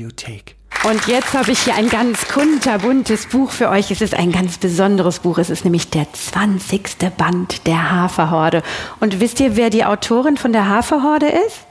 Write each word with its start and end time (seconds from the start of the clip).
Bibliothek. 0.00 0.56
Und 0.88 1.06
jetzt 1.08 1.34
habe 1.34 1.50
ich 1.50 1.60
hier 1.64 1.74
ein 1.74 1.90
ganz 1.90 2.26
kunterbuntes 2.28 3.26
Buch 3.26 3.50
für 3.50 3.68
euch. 3.68 3.90
Es 3.90 4.00
ist 4.00 4.14
ein 4.14 4.32
ganz 4.32 4.56
besonderes 4.56 5.18
Buch. 5.18 5.36
Es 5.36 5.50
ist 5.50 5.64
nämlich 5.64 5.90
der 5.90 6.10
20. 6.10 6.82
Band 7.18 7.66
der 7.66 7.90
Haferhorde. 7.90 8.62
Und 8.98 9.20
wisst 9.20 9.40
ihr, 9.40 9.56
wer 9.56 9.68
die 9.68 9.84
Autorin 9.84 10.38
von 10.38 10.52
der 10.54 10.68
Haferhorde 10.68 11.26
ist? 11.26 11.66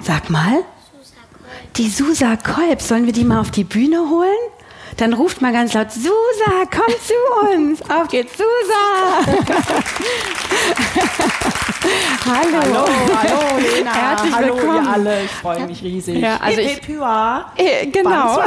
Sag 0.00 0.30
mal. 0.30 0.64
Die 1.76 1.90
Susa 1.90 2.36
Kolb. 2.36 2.80
Sollen 2.80 3.04
wir 3.04 3.12
die 3.12 3.24
mal 3.24 3.40
auf 3.40 3.50
die 3.50 3.64
Bühne 3.64 4.08
holen? 4.08 4.53
Dann 4.96 5.12
ruft 5.12 5.42
mal 5.42 5.52
ganz 5.52 5.74
laut, 5.74 5.90
Susa, 5.90 6.64
komm 6.70 6.94
zu 7.02 7.14
uns. 7.52 7.82
Auf 7.90 8.06
geht's, 8.08 8.32
Susa. 8.36 9.44
hallo. 12.24 12.62
Hallo, 12.62 12.86
hallo, 13.16 13.40
Lena. 13.76 13.92
Herzlich 13.92 14.34
hallo, 14.34 14.54
willkommen. 14.56 14.84
ihr 14.84 14.90
alle. 14.92 15.22
Ich 15.24 15.30
freue 15.30 15.66
mich 15.66 15.82
riesig. 15.82 16.18
Ja, 16.18 16.38
also 16.40 16.60
ich-. 16.60 16.80
Äh, 16.88 17.86
Genau. 17.86 18.36
Band 18.36 18.46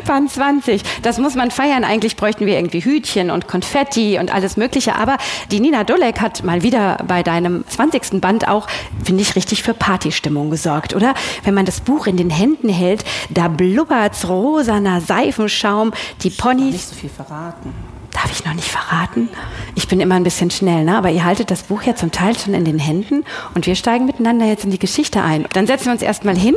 20. 0.00 0.02
Band 0.04 0.30
20. 0.32 0.82
Das 1.02 1.18
muss 1.18 1.34
man 1.34 1.50
feiern. 1.50 1.84
Eigentlich 1.84 2.16
bräuchten 2.16 2.46
wir 2.46 2.56
irgendwie 2.56 2.80
Hütchen 2.80 3.30
und 3.30 3.46
Konfetti 3.48 4.18
und 4.18 4.34
alles 4.34 4.56
Mögliche. 4.56 4.96
Aber 4.96 5.16
die 5.50 5.60
Nina 5.60 5.84
Dolek 5.84 6.20
hat 6.20 6.42
mal 6.42 6.62
wieder 6.62 6.98
bei 7.06 7.22
deinem 7.22 7.64
20. 7.68 8.20
Band 8.20 8.48
auch, 8.48 8.66
finde 9.04 9.22
ich, 9.22 9.36
richtig 9.36 9.62
für 9.62 9.74
Partystimmung 9.74 10.50
gesorgt, 10.50 10.94
oder? 10.94 11.14
Wenn 11.44 11.54
man 11.54 11.66
das 11.66 11.80
Buch 11.80 12.06
in 12.06 12.16
den 12.16 12.30
Händen 12.30 12.68
hält, 12.68 13.04
da 13.30 13.48
blubbert's 13.48 14.28
rosaner 14.28 15.00
Seifenschaum, 15.18 15.92
die 16.22 16.30
Ponys. 16.30 16.72
Nicht 16.72 16.88
so 16.88 16.94
viel 16.94 17.10
verraten. 17.10 17.74
Darf 18.12 18.30
ich 18.32 18.44
noch 18.44 18.54
nicht 18.54 18.68
verraten? 18.68 19.28
Ich 19.74 19.88
bin 19.88 20.00
immer 20.00 20.14
ein 20.14 20.24
bisschen 20.24 20.50
schnell, 20.50 20.84
ne? 20.84 20.96
aber 20.96 21.10
ihr 21.10 21.24
haltet 21.24 21.50
das 21.50 21.64
Buch 21.64 21.82
ja 21.82 21.94
zum 21.94 22.10
Teil 22.10 22.36
schon 22.38 22.54
in 22.54 22.64
den 22.64 22.78
Händen 22.78 23.24
und 23.54 23.66
wir 23.66 23.74
steigen 23.74 24.06
miteinander 24.06 24.46
jetzt 24.46 24.64
in 24.64 24.70
die 24.70 24.78
Geschichte 24.78 25.22
ein. 25.22 25.46
Dann 25.52 25.66
setzen 25.66 25.86
wir 25.86 25.92
uns 25.92 26.02
erstmal 26.02 26.36
hin. 26.36 26.54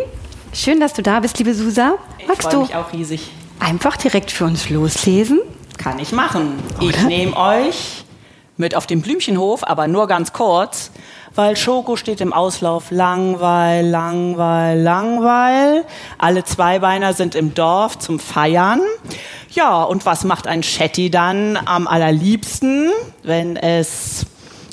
Schön, 0.53 0.79
dass 0.79 0.93
du 0.93 1.01
da 1.01 1.19
bist, 1.19 1.37
liebe 1.39 1.53
Susa. 1.53 1.95
Ich 2.19 2.27
Magst 2.27 2.43
freue 2.43 2.53
du 2.53 2.61
mich 2.61 2.75
auch 2.75 2.93
riesig. 2.93 3.31
einfach 3.59 3.97
direkt 3.97 4.31
für 4.31 4.45
uns 4.45 4.69
loslesen? 4.69 5.39
Kann 5.77 5.99
ich 5.99 6.11
machen. 6.11 6.53
Ich 6.79 6.89
Oder? 6.89 7.03
nehme 7.03 7.35
euch 7.35 8.05
mit 8.57 8.75
auf 8.75 8.85
den 8.85 9.01
Blümchenhof, 9.01 9.63
aber 9.63 9.87
nur 9.87 10.07
ganz 10.07 10.33
kurz, 10.33 10.91
weil 11.35 11.55
Schoko 11.55 11.95
steht 11.95 12.21
im 12.21 12.33
Auslauf. 12.33 12.91
Langweil, 12.91 13.87
Langweil, 13.87 14.79
Langweil. 14.79 15.85
Alle 16.17 16.43
Zweibeiner 16.43 17.13
sind 17.13 17.35
im 17.35 17.53
Dorf 17.53 17.99
zum 17.99 18.19
Feiern. 18.19 18.81
Ja, 19.51 19.83
und 19.83 20.05
was 20.05 20.23
macht 20.23 20.47
ein 20.47 20.63
Shetty 20.63 21.09
dann 21.09 21.57
am 21.65 21.87
allerliebsten, 21.87 22.89
wenn 23.23 23.55
es 23.55 24.25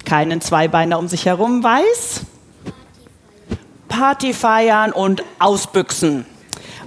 keinen 0.05 0.41
Zweibeiner 0.41 0.99
um 0.99 1.09
sich 1.09 1.27
herum 1.27 1.63
weiß? 1.63 2.23
Party 3.89 4.33
feiern 4.33 4.93
und 4.93 5.25
ausbüchsen. 5.39 6.25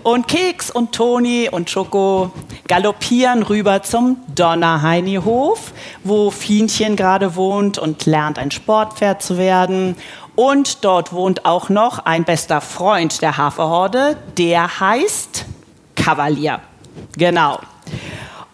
Und 0.03 0.27
Keks 0.27 0.71
und 0.71 0.93
Toni 0.93 1.47
und 1.51 1.69
Schoko 1.69 2.31
galoppieren 2.67 3.43
rüber 3.43 3.83
zum 3.83 4.17
Donnerheinihof, 4.33 5.73
wo 6.03 6.31
Fienchen 6.31 6.95
gerade 6.95 7.35
wohnt 7.35 7.77
und 7.77 8.07
lernt, 8.07 8.39
ein 8.39 8.49
Sportpferd 8.49 9.21
zu 9.21 9.37
werden. 9.37 9.95
Und 10.35 10.83
dort 10.83 11.13
wohnt 11.13 11.45
auch 11.45 11.69
noch 11.69 11.99
ein 11.99 12.23
bester 12.23 12.61
Freund 12.61 13.21
der 13.21 13.37
Haferhorde, 13.37 14.17
der 14.37 14.79
heißt 14.79 15.45
Kavalier. 15.95 16.61
Genau. 17.15 17.59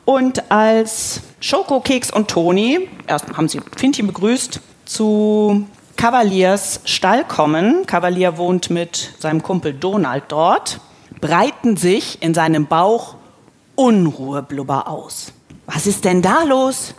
Und 0.04 0.52
als 0.52 1.22
Schoko, 1.40 1.80
Keks 1.80 2.12
und 2.12 2.28
Toni, 2.30 2.90
erst 3.08 3.38
haben 3.38 3.48
sie 3.48 3.62
Fienchen 3.78 4.08
begrüßt, 4.08 4.60
zu 4.86 5.66
Kavaliers 5.96 6.82
Stall 6.84 7.24
kommen, 7.24 7.86
Kavalier 7.86 8.38
wohnt 8.38 8.70
mit 8.70 9.14
seinem 9.20 9.42
Kumpel 9.42 9.74
Donald 9.74 10.26
dort, 10.28 10.80
breiten 11.22 11.78
sich 11.78 12.22
in 12.22 12.34
seinem 12.34 12.68
Bauch 12.68 13.16
Unruheblubber 13.76 14.88
aus. 14.88 15.34
Was 15.66 15.86
ist 15.86 16.06
denn 16.06 16.22
da 16.22 16.44
los? 16.44 16.96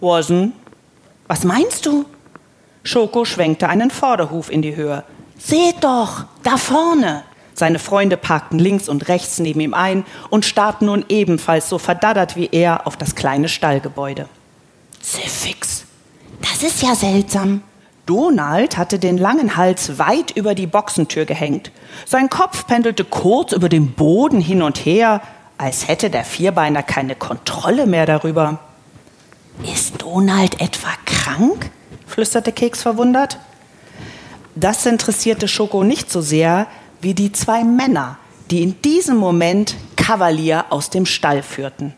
Wasen, 0.00 0.52
was 1.26 1.44
meinst 1.44 1.86
du? 1.86 2.04
Schoko 2.82 3.24
schwenkte 3.24 3.68
einen 3.68 3.90
Vorderhuf 3.90 4.50
in 4.50 4.62
die 4.62 4.76
Höhe. 4.76 5.04
Seht 5.38 5.84
doch, 5.84 6.24
da 6.42 6.56
vorne! 6.56 7.24
Seine 7.54 7.80
Freunde 7.80 8.16
parkten 8.16 8.60
links 8.60 8.88
und 8.88 9.08
rechts 9.08 9.40
neben 9.40 9.58
ihm 9.60 9.74
ein 9.74 10.04
und 10.30 10.44
starrten 10.44 10.86
nun 10.86 11.04
ebenfalls 11.08 11.68
so 11.68 11.78
verdaddert 11.78 12.36
wie 12.36 12.48
er 12.52 12.86
auf 12.86 12.96
das 12.96 13.16
kleine 13.16 13.48
Stallgebäude. 13.48 14.28
Ziffix, 15.00 15.84
das 16.40 16.62
ist 16.62 16.82
ja 16.82 16.94
seltsam. 16.94 17.62
Donald 18.08 18.78
hatte 18.78 18.98
den 18.98 19.18
langen 19.18 19.56
Hals 19.56 19.98
weit 19.98 20.30
über 20.30 20.54
die 20.54 20.66
Boxentür 20.66 21.26
gehängt. 21.26 21.70
Sein 22.06 22.30
Kopf 22.30 22.66
pendelte 22.66 23.04
kurz 23.04 23.52
über 23.52 23.68
dem 23.68 23.92
Boden 23.92 24.40
hin 24.40 24.62
und 24.62 24.78
her, 24.78 25.20
als 25.58 25.88
hätte 25.88 26.08
der 26.08 26.24
Vierbeiner 26.24 26.82
keine 26.82 27.16
Kontrolle 27.16 27.86
mehr 27.86 28.06
darüber. 28.06 28.60
Ist 29.62 30.00
Donald 30.00 30.58
etwa 30.62 30.88
krank? 31.04 31.70
flüsterte 32.06 32.50
Keks 32.50 32.80
verwundert. 32.80 33.38
Das 34.54 34.86
interessierte 34.86 35.46
Schoko 35.46 35.84
nicht 35.84 36.10
so 36.10 36.22
sehr 36.22 36.66
wie 37.02 37.12
die 37.12 37.32
zwei 37.32 37.62
Männer, 37.62 38.16
die 38.50 38.62
in 38.62 38.80
diesem 38.80 39.18
Moment 39.18 39.76
Kavalier 39.96 40.64
aus 40.70 40.88
dem 40.88 41.04
Stall 41.04 41.42
führten. 41.42 41.92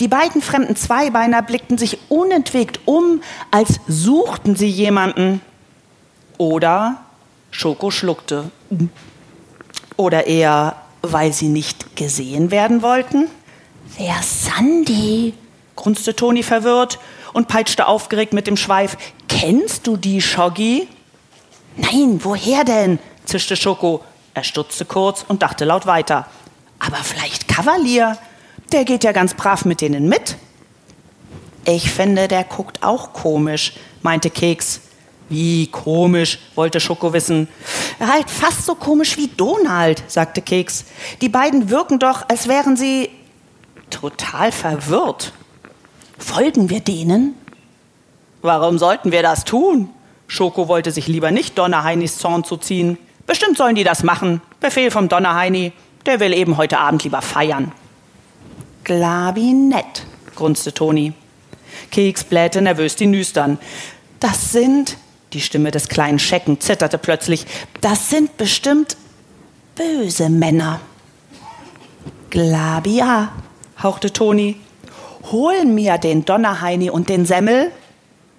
Die 0.00 0.08
beiden 0.08 0.42
fremden 0.42 0.76
Zweibeiner 0.76 1.42
blickten 1.42 1.78
sich 1.78 1.98
unentwegt 2.08 2.80
um, 2.84 3.22
als 3.50 3.80
suchten 3.86 4.56
sie 4.56 4.68
jemanden. 4.68 5.40
Oder 6.36 6.98
Schoko 7.50 7.90
schluckte. 7.90 8.50
Oder 9.96 10.26
eher, 10.26 10.76
weil 11.02 11.32
sie 11.32 11.48
nicht 11.48 11.96
gesehen 11.96 12.50
werden 12.50 12.82
wollten. 12.82 13.28
Wer 13.96 14.16
Sandy? 14.22 15.34
grunzte 15.76 16.14
Toni 16.14 16.42
verwirrt 16.42 16.98
und 17.32 17.48
peitschte 17.48 17.86
aufgeregt 17.86 18.32
mit 18.32 18.46
dem 18.46 18.56
Schweif. 18.56 18.96
Kennst 19.28 19.86
du 19.86 19.96
die, 19.96 20.20
Shoggy? 20.20 20.88
Nein, 21.76 22.20
woher 22.22 22.64
denn? 22.64 22.98
zischte 23.24 23.56
Schoko. 23.56 24.02
Er 24.34 24.44
stutzte 24.44 24.84
kurz 24.84 25.24
und 25.26 25.42
dachte 25.42 25.64
laut 25.64 25.86
weiter. 25.86 26.26
Aber 26.78 26.96
vielleicht 26.96 27.48
Kavalier? 27.48 28.16
Der 28.72 28.84
geht 28.84 29.04
ja 29.04 29.12
ganz 29.12 29.34
brav 29.34 29.64
mit 29.64 29.80
denen 29.80 30.08
mit. 30.08 30.36
Ich 31.64 31.90
finde, 31.90 32.28
der 32.28 32.44
guckt 32.44 32.82
auch 32.82 33.12
komisch, 33.12 33.74
meinte 34.02 34.30
Keks. 34.30 34.80
Wie 35.30 35.66
komisch, 35.66 36.38
wollte 36.54 36.80
Schoko 36.80 37.12
wissen. 37.12 37.48
Halt 38.00 38.30
fast 38.30 38.64
so 38.64 38.74
komisch 38.74 39.18
wie 39.18 39.28
Donald, 39.28 40.02
sagte 40.06 40.40
Keks. 40.40 40.86
Die 41.20 41.28
beiden 41.28 41.68
wirken 41.68 41.98
doch, 41.98 42.28
als 42.28 42.48
wären 42.48 42.76
sie 42.76 43.10
total 43.90 44.52
verwirrt. 44.52 45.32
Folgen 46.18 46.70
wir 46.70 46.80
denen? 46.80 47.34
Warum 48.40 48.78
sollten 48.78 49.12
wir 49.12 49.22
das 49.22 49.44
tun? 49.44 49.90
Schoko 50.26 50.68
wollte 50.68 50.90
sich 50.90 51.06
lieber 51.06 51.30
nicht 51.30 51.58
Donnerheinis 51.58 52.18
Zorn 52.18 52.44
zuziehen. 52.44 52.98
Bestimmt 53.26 53.58
sollen 53.58 53.74
die 53.74 53.84
das 53.84 54.02
machen. 54.02 54.40
Befehl 54.60 54.90
vom 54.90 55.08
Donnerheini. 55.08 55.72
Der 56.06 56.20
will 56.20 56.32
eben 56.32 56.56
heute 56.56 56.78
Abend 56.78 57.04
lieber 57.04 57.20
feiern. 57.20 57.72
Glabi 58.88 59.52
nett, 59.52 60.06
grunzte 60.34 60.72
Toni. 60.72 61.12
Keks 61.90 62.24
blähte 62.24 62.62
nervös 62.62 62.96
die 62.96 63.06
Nüstern. 63.06 63.58
Das 64.18 64.50
sind, 64.50 64.96
die 65.34 65.42
Stimme 65.42 65.70
des 65.70 65.90
kleinen 65.90 66.18
Schecken 66.18 66.58
zitterte 66.58 66.96
plötzlich, 66.96 67.44
das 67.82 68.08
sind 68.08 68.38
bestimmt 68.38 68.96
böse 69.74 70.30
Männer. 70.30 70.80
Glabia, 72.30 73.30
hauchte 73.82 74.10
Toni. 74.10 74.56
Hol 75.30 75.66
mir 75.66 75.98
den 75.98 76.24
Donnerheini 76.24 76.88
und 76.88 77.10
den 77.10 77.26
Semmel? 77.26 77.70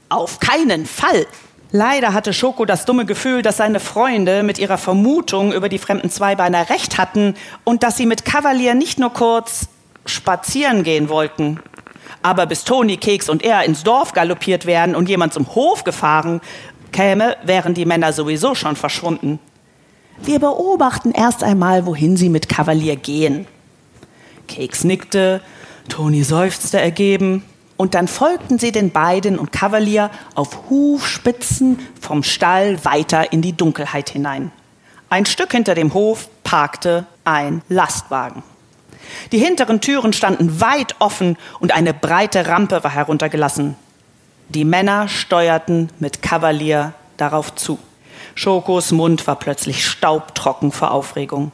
Auf 0.10 0.40
keinen 0.40 0.88
Fall! 0.88 1.28
Leider 1.72 2.16
hatte 2.16 2.34
Schoko 2.34 2.66
das 2.66 2.86
dumme 2.86 3.06
Gefühl, 3.06 3.44
dass 3.44 3.58
seine 3.58 3.80
Freunde 3.80 4.42
mit 4.42 4.58
ihrer 4.58 4.80
Vermutung 4.80 5.54
über 5.54 5.70
die 5.70 5.78
fremden 5.78 6.10
Zweibeiner 6.10 6.72
recht 6.72 6.98
hatten 6.98 7.36
und 7.64 7.84
dass 7.84 7.98
sie 7.98 8.08
mit 8.08 8.26
Kavalier 8.26 8.74
nicht 8.74 8.98
nur 8.98 9.14
kurz 9.14 9.68
spazieren 10.10 10.84
gehen 10.84 11.10
wollten. 11.10 11.60
Aber 12.22 12.46
bis 12.46 12.64
Toni, 12.64 12.98
Keks 12.98 13.30
und 13.30 13.44
er 13.44 13.64
ins 13.64 13.84
Dorf 13.84 14.14
galoppiert 14.14 14.66
wären 14.66 14.96
und 14.96 15.08
jemand 15.08 15.34
zum 15.34 15.56
Hof 15.56 15.84
gefahren 15.84 16.42
käme, 16.92 17.38
wären 17.44 17.74
die 17.74 17.86
Männer 17.86 18.14
sowieso 18.14 18.56
schon 18.56 18.76
verschwunden. 18.76 19.40
Wir 20.22 20.40
beobachten 20.40 21.12
erst 21.12 21.44
einmal, 21.44 21.86
wohin 21.86 22.18
sie 22.18 22.30
mit 22.30 22.50
Kavalier 22.50 22.96
gehen. 22.98 23.48
Keks 24.48 24.84
nickte, 24.84 25.42
Toni 25.88 26.24
seufzte 26.24 26.80
ergeben 26.80 27.44
und 27.78 27.94
dann 27.94 28.08
folgten 28.08 28.60
sie 28.60 28.72
den 28.72 28.92
beiden 28.92 29.40
und 29.40 29.52
Kavalier 29.52 30.12
auf 30.36 30.70
Hufspitzen 30.70 31.80
vom 32.02 32.24
Stall 32.24 32.84
weiter 32.84 33.32
in 33.32 33.42
die 33.42 33.54
Dunkelheit 33.54 34.10
hinein. 34.10 34.52
Ein 35.10 35.26
Stück 35.26 35.54
hinter 35.54 35.76
dem 35.76 35.94
Hof 35.94 36.30
parkte 36.44 37.06
ein 37.24 37.62
Lastwagen. 37.70 38.44
Die 39.32 39.40
hinteren 39.40 39.82
Türen 39.82 40.14
standen 40.14 40.62
weit 40.62 40.96
offen 41.00 41.38
und 41.60 41.74
eine 41.74 41.94
breite 41.94 42.48
Rampe 42.48 42.84
war 42.84 42.92
heruntergelassen. 42.92 43.76
Die 44.50 44.66
Männer 44.66 45.08
steuerten 45.08 45.90
mit 46.00 46.22
Kavalier 46.22 46.94
darauf 47.18 47.54
zu. 47.56 47.78
Schokos 48.36 48.92
Mund 48.92 49.28
war 49.28 49.36
plötzlich 49.36 49.86
staubtrocken 49.86 50.72
vor 50.72 50.92
Aufregung. 50.92 51.52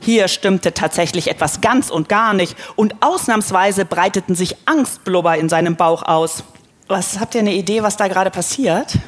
Hier 0.00 0.28
stimmte 0.28 0.74
tatsächlich 0.74 1.28
etwas 1.28 1.60
ganz 1.60 1.88
und 1.88 2.08
gar 2.08 2.34
nicht 2.34 2.56
und 2.76 2.94
ausnahmsweise 3.00 3.84
breiteten 3.84 4.34
sich 4.34 4.56
Angstblubber 4.66 5.38
in 5.38 5.48
seinem 5.48 5.76
Bauch 5.76 6.02
aus. 6.02 6.44
Was 6.88 7.18
habt 7.20 7.34
ihr 7.34 7.40
eine 7.40 7.54
Idee, 7.54 7.82
was 7.82 7.96
da 7.96 8.08
gerade 8.08 8.30
passiert? 8.30 8.98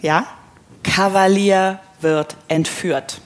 Ja? 0.00 0.26
Kavalier 0.82 1.78
wird 2.00 2.36
entführt. 2.48 3.20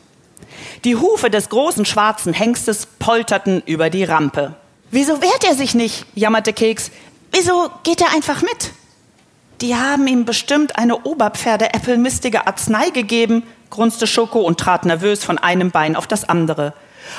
Die 0.85 0.97
Hufe 0.97 1.31
des 1.31 1.49
großen 1.49 1.85
schwarzen 1.85 2.33
Hengstes 2.33 2.87
polterten 2.87 3.63
über 3.67 3.91
die 3.91 4.05
Rampe. 4.05 4.55
Wieso 4.91 5.23
wehrt 5.23 5.45
er 5.45 5.55
sich 5.55 5.75
nicht? 5.75 6.05
jammerte 6.15 6.53
Keks. 6.53 6.91
Wieso 7.33 7.71
geht 7.83 8.01
er 8.01 8.13
einfach 8.13 8.43
mit? 8.43 8.73
Die 9.63 9.77
haben 9.77 10.07
ihm 10.07 10.25
bestimmt 10.25 10.77
eine 10.77 11.05
Oberpferde-äppelmistige 11.05 12.47
Arznei 12.47 12.91
gegeben, 12.91 13.45
grunzte 13.71 14.07
Schoko 14.07 14.41
und 14.41 14.59
trat 14.59 14.85
nervös 14.85 15.25
von 15.25 15.39
einem 15.39 15.71
Bein 15.71 15.97
auf 15.97 16.07
das 16.07 16.29
andere. 16.29 16.75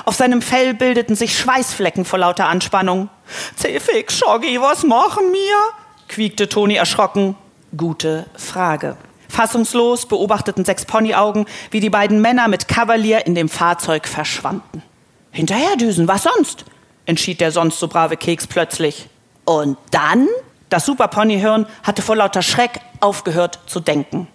Auf 0.05 0.15
seinem 0.15 0.41
Fell 0.41 0.73
bildeten 0.73 1.15
sich 1.15 1.37
Schweißflecken 1.37 2.05
vor 2.05 2.19
lauter 2.19 2.47
Anspannung. 2.47 3.09
Zefik, 3.55 4.11
Schoggi, 4.11 4.59
was 4.59 4.83
machen 4.83 5.23
wir? 5.31 5.55
quiekte 6.07 6.49
Toni 6.49 6.75
erschrocken. 6.75 7.35
Gute 7.75 8.25
Frage. 8.35 8.97
Fassungslos 9.33 10.05
beobachteten 10.05 10.63
sechs 10.63 10.85
Ponyaugen, 10.85 11.45
wie 11.71 11.79
die 11.79 11.89
beiden 11.89 12.21
Männer 12.21 12.47
mit 12.47 12.67
Kavalier 12.67 13.25
in 13.25 13.35
dem 13.35 13.49
Fahrzeug 13.49 14.07
verschwanden. 14.07 14.83
Hinterherdüsen, 15.31 16.07
was 16.07 16.23
sonst? 16.23 16.65
entschied 17.05 17.41
der 17.41 17.51
sonst 17.51 17.79
so 17.79 17.87
brave 17.87 18.15
Keks 18.15 18.47
plötzlich. 18.47 19.09
Und 19.45 19.77
dann? 19.91 20.27
Das 20.69 20.85
Superponyhirn 20.85 21.65
hatte 21.83 22.01
vor 22.01 22.15
lauter 22.15 22.41
Schreck 22.41 22.79
aufgehört 22.99 23.59
zu 23.65 23.79
denken. 23.79 24.27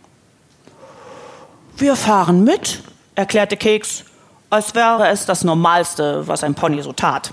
Wir 1.77 1.97
fahren 1.97 2.45
mit, 2.45 2.83
erklärte 3.15 3.56
Keks, 3.56 4.05
als 4.50 4.75
wäre 4.75 5.09
es 5.09 5.27
das 5.27 5.45
Normalste, 5.45 6.27
was 6.27 6.45
ein 6.45 6.55
Pony 6.55 6.83
so 6.83 6.93
tat. 6.93 7.33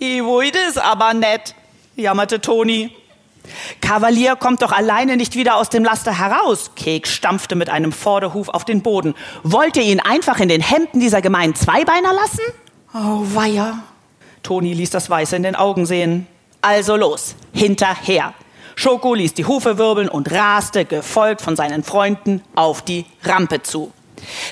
Iwuid 0.00 0.56
ist 0.68 0.78
aber 0.78 1.14
nett, 1.14 1.54
jammerte 1.94 2.40
Toni. 2.40 2.94
Kavalier 3.80 4.36
kommt 4.36 4.62
doch 4.62 4.72
alleine 4.72 5.16
nicht 5.16 5.34
wieder 5.34 5.56
aus 5.56 5.68
dem 5.68 5.84
Laster 5.84 6.18
heraus. 6.18 6.72
Keks 6.76 7.10
stampfte 7.10 7.54
mit 7.54 7.70
einem 7.70 7.92
Vorderhuf 7.92 8.48
auf 8.48 8.64
den 8.64 8.82
Boden. 8.82 9.14
Wollt 9.42 9.76
ihr 9.76 9.82
ihn 9.82 10.00
einfach 10.00 10.40
in 10.40 10.48
den 10.48 10.60
Hemden 10.60 11.00
dieser 11.00 11.22
gemeinen 11.22 11.54
Zweibeiner 11.54 12.12
lassen? 12.12 12.40
Oh, 12.94 13.22
weia. 13.34 13.82
Toni 14.42 14.72
ließ 14.72 14.90
das 14.90 15.10
Weiße 15.10 15.36
in 15.36 15.42
den 15.42 15.56
Augen 15.56 15.86
sehen. 15.86 16.26
Also 16.62 16.96
los, 16.96 17.34
hinterher. 17.52 18.34
Schoko 18.74 19.14
ließ 19.14 19.34
die 19.34 19.44
Hufe 19.44 19.78
wirbeln 19.78 20.08
und 20.08 20.30
raste, 20.30 20.84
gefolgt 20.84 21.40
von 21.40 21.56
seinen 21.56 21.82
Freunden, 21.82 22.42
auf 22.54 22.82
die 22.82 23.06
Rampe 23.24 23.62
zu. 23.62 23.92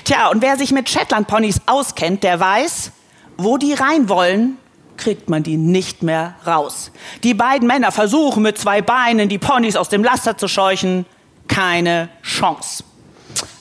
Tja, 0.03 0.29
und 0.29 0.41
wer 0.41 0.57
sich 0.57 0.71
mit 0.71 0.89
Shetland-Ponys 0.89 1.61
auskennt, 1.65 2.23
der 2.23 2.39
weiß, 2.39 2.91
wo 3.37 3.57
die 3.57 3.73
rein 3.73 4.09
wollen, 4.09 4.57
kriegt 4.97 5.29
man 5.29 5.43
die 5.43 5.57
nicht 5.57 6.03
mehr 6.03 6.35
raus. 6.45 6.91
Die 7.23 7.33
beiden 7.33 7.67
Männer 7.67 7.91
versuchen 7.91 8.43
mit 8.43 8.57
zwei 8.57 8.81
Beinen 8.81 9.29
die 9.29 9.37
Ponys 9.37 9.75
aus 9.75 9.89
dem 9.89 10.03
Laster 10.03 10.37
zu 10.37 10.47
scheuchen. 10.47 11.05
Keine 11.47 12.09
Chance. 12.23 12.83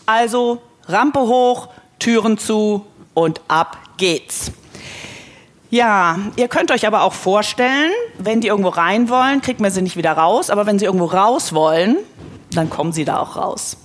Also 0.06 0.62
Rampe 0.86 1.20
hoch, 1.20 1.68
Türen 1.98 2.38
zu 2.38 2.86
und 3.14 3.40
ab 3.48 3.78
geht's. 3.96 4.52
Ja, 5.70 6.18
ihr 6.36 6.48
könnt 6.48 6.70
euch 6.70 6.86
aber 6.86 7.02
auch 7.02 7.14
vorstellen, 7.14 7.90
wenn 8.18 8.40
die 8.40 8.48
irgendwo 8.48 8.68
rein 8.68 9.08
wollen, 9.08 9.40
kriegt 9.40 9.60
man 9.60 9.70
sie 9.70 9.82
nicht 9.82 9.96
wieder 9.96 10.12
raus, 10.12 10.50
aber 10.50 10.66
wenn 10.66 10.78
sie 10.78 10.84
irgendwo 10.84 11.06
raus 11.06 11.52
wollen, 11.52 11.96
dann 12.52 12.70
kommen 12.70 12.92
sie 12.92 13.04
da 13.04 13.18
auch 13.18 13.36
raus. 13.36 13.76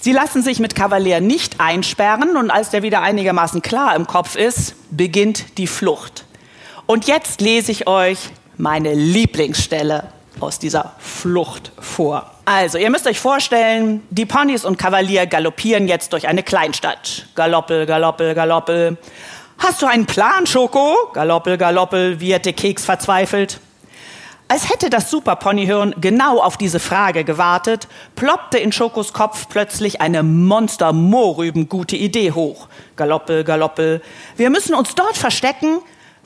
Sie 0.00 0.12
lassen 0.12 0.42
sich 0.42 0.58
mit 0.58 0.74
Kavalier 0.74 1.20
nicht 1.20 1.60
einsperren 1.60 2.36
und 2.36 2.50
als 2.50 2.70
der 2.70 2.82
wieder 2.82 3.02
einigermaßen 3.02 3.62
klar 3.62 3.94
im 3.94 4.06
Kopf 4.06 4.36
ist, 4.36 4.74
beginnt 4.90 5.58
die 5.58 5.66
Flucht. 5.66 6.24
Und 6.92 7.06
jetzt 7.06 7.40
lese 7.40 7.72
ich 7.72 7.86
euch 7.86 8.18
meine 8.58 8.92
Lieblingsstelle 8.92 10.08
aus 10.40 10.58
dieser 10.58 10.92
Flucht 10.98 11.72
vor. 11.80 12.30
Also, 12.44 12.76
ihr 12.76 12.90
müsst 12.90 13.06
euch 13.06 13.18
vorstellen, 13.18 14.02
die 14.10 14.26
Ponys 14.26 14.66
und 14.66 14.76
Kavalier 14.76 15.24
galoppieren 15.24 15.88
jetzt 15.88 16.12
durch 16.12 16.28
eine 16.28 16.42
Kleinstadt. 16.42 17.28
Galoppel, 17.34 17.86
galoppel, 17.86 18.34
galoppel. 18.34 18.98
Hast 19.56 19.80
du 19.80 19.86
einen 19.86 20.04
Plan, 20.04 20.46
Schoko? 20.46 20.94
Galoppel, 21.14 21.56
galoppel, 21.56 22.20
wieherte 22.20 22.52
Keks 22.52 22.84
verzweifelt. 22.84 23.58
Als 24.48 24.68
hätte 24.68 24.90
das 24.90 25.10
Superponyhirn 25.10 25.94
genau 25.98 26.42
auf 26.42 26.58
diese 26.58 26.78
Frage 26.78 27.24
gewartet, 27.24 27.88
ploppte 28.16 28.58
in 28.58 28.70
Schokos 28.70 29.14
Kopf 29.14 29.46
plötzlich 29.48 30.02
eine 30.02 30.22
monster-mohrrüben-gute 30.22 31.96
Idee 31.96 32.32
hoch. 32.32 32.68
Galoppel, 32.96 33.44
galoppel. 33.44 34.02
Wir 34.36 34.50
müssen 34.50 34.74
uns 34.74 34.94
dort 34.94 35.16
verstecken, 35.16 35.78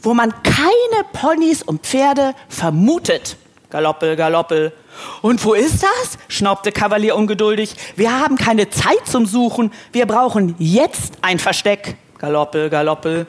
wo 0.07 0.15
man 0.15 0.33
keine 0.45 1.05
Ponys 1.13 1.63
und 1.63 1.85
Pferde 1.85 2.35
vermutet. 2.49 3.37
Galoppel, 3.71 4.15
galoppel. 4.15 4.73
Und 5.21 5.45
wo 5.45 5.53
ist 5.53 5.83
das? 5.83 6.17
schnaubte 6.29 6.71
Kavalier 6.71 7.17
ungeduldig. 7.17 7.75
Wir 7.97 8.19
haben 8.19 8.37
keine 8.37 8.71
Zeit 8.71 9.05
zum 9.05 9.27
Suchen. 9.27 9.73
Wir 9.91 10.07
brauchen 10.07 10.55
jetzt 10.59 11.15
ein 11.23 11.41
Versteck. 11.41 11.97
Galoppel, 12.19 12.71
Galoppel. 12.71 13.27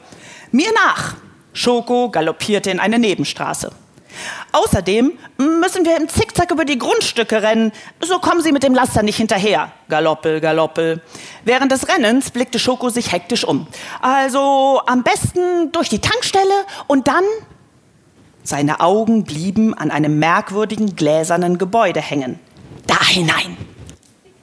Mir 0.52 0.70
nach! 0.72 1.16
Schoko 1.52 2.10
galoppierte 2.10 2.70
in 2.70 2.78
eine 2.78 3.00
Nebenstraße. 3.00 3.72
Außerdem 4.52 5.12
müssen 5.36 5.84
wir 5.84 5.96
im 5.96 6.08
Zickzack 6.08 6.50
über 6.50 6.64
die 6.64 6.78
Grundstücke 6.78 7.42
rennen, 7.42 7.72
so 8.00 8.18
kommen 8.18 8.42
sie 8.42 8.52
mit 8.52 8.62
dem 8.62 8.74
Laster 8.74 9.02
nicht 9.02 9.16
hinterher. 9.16 9.72
Galoppel, 9.88 10.40
Galoppel. 10.40 11.02
Während 11.44 11.72
des 11.72 11.88
Rennens 11.88 12.30
blickte 12.30 12.58
Schoko 12.58 12.88
sich 12.88 13.12
hektisch 13.12 13.44
um. 13.44 13.66
Also 14.00 14.80
am 14.86 15.02
besten 15.02 15.72
durch 15.72 15.88
die 15.88 16.00
Tankstelle 16.00 16.64
und 16.86 17.08
dann. 17.08 17.24
Seine 18.42 18.80
Augen 18.80 19.24
blieben 19.24 19.74
an 19.74 19.90
einem 19.90 20.18
merkwürdigen 20.18 20.96
gläsernen 20.96 21.58
Gebäude 21.58 22.00
hängen. 22.00 22.40
Da 22.86 23.02
hinein. 23.04 23.56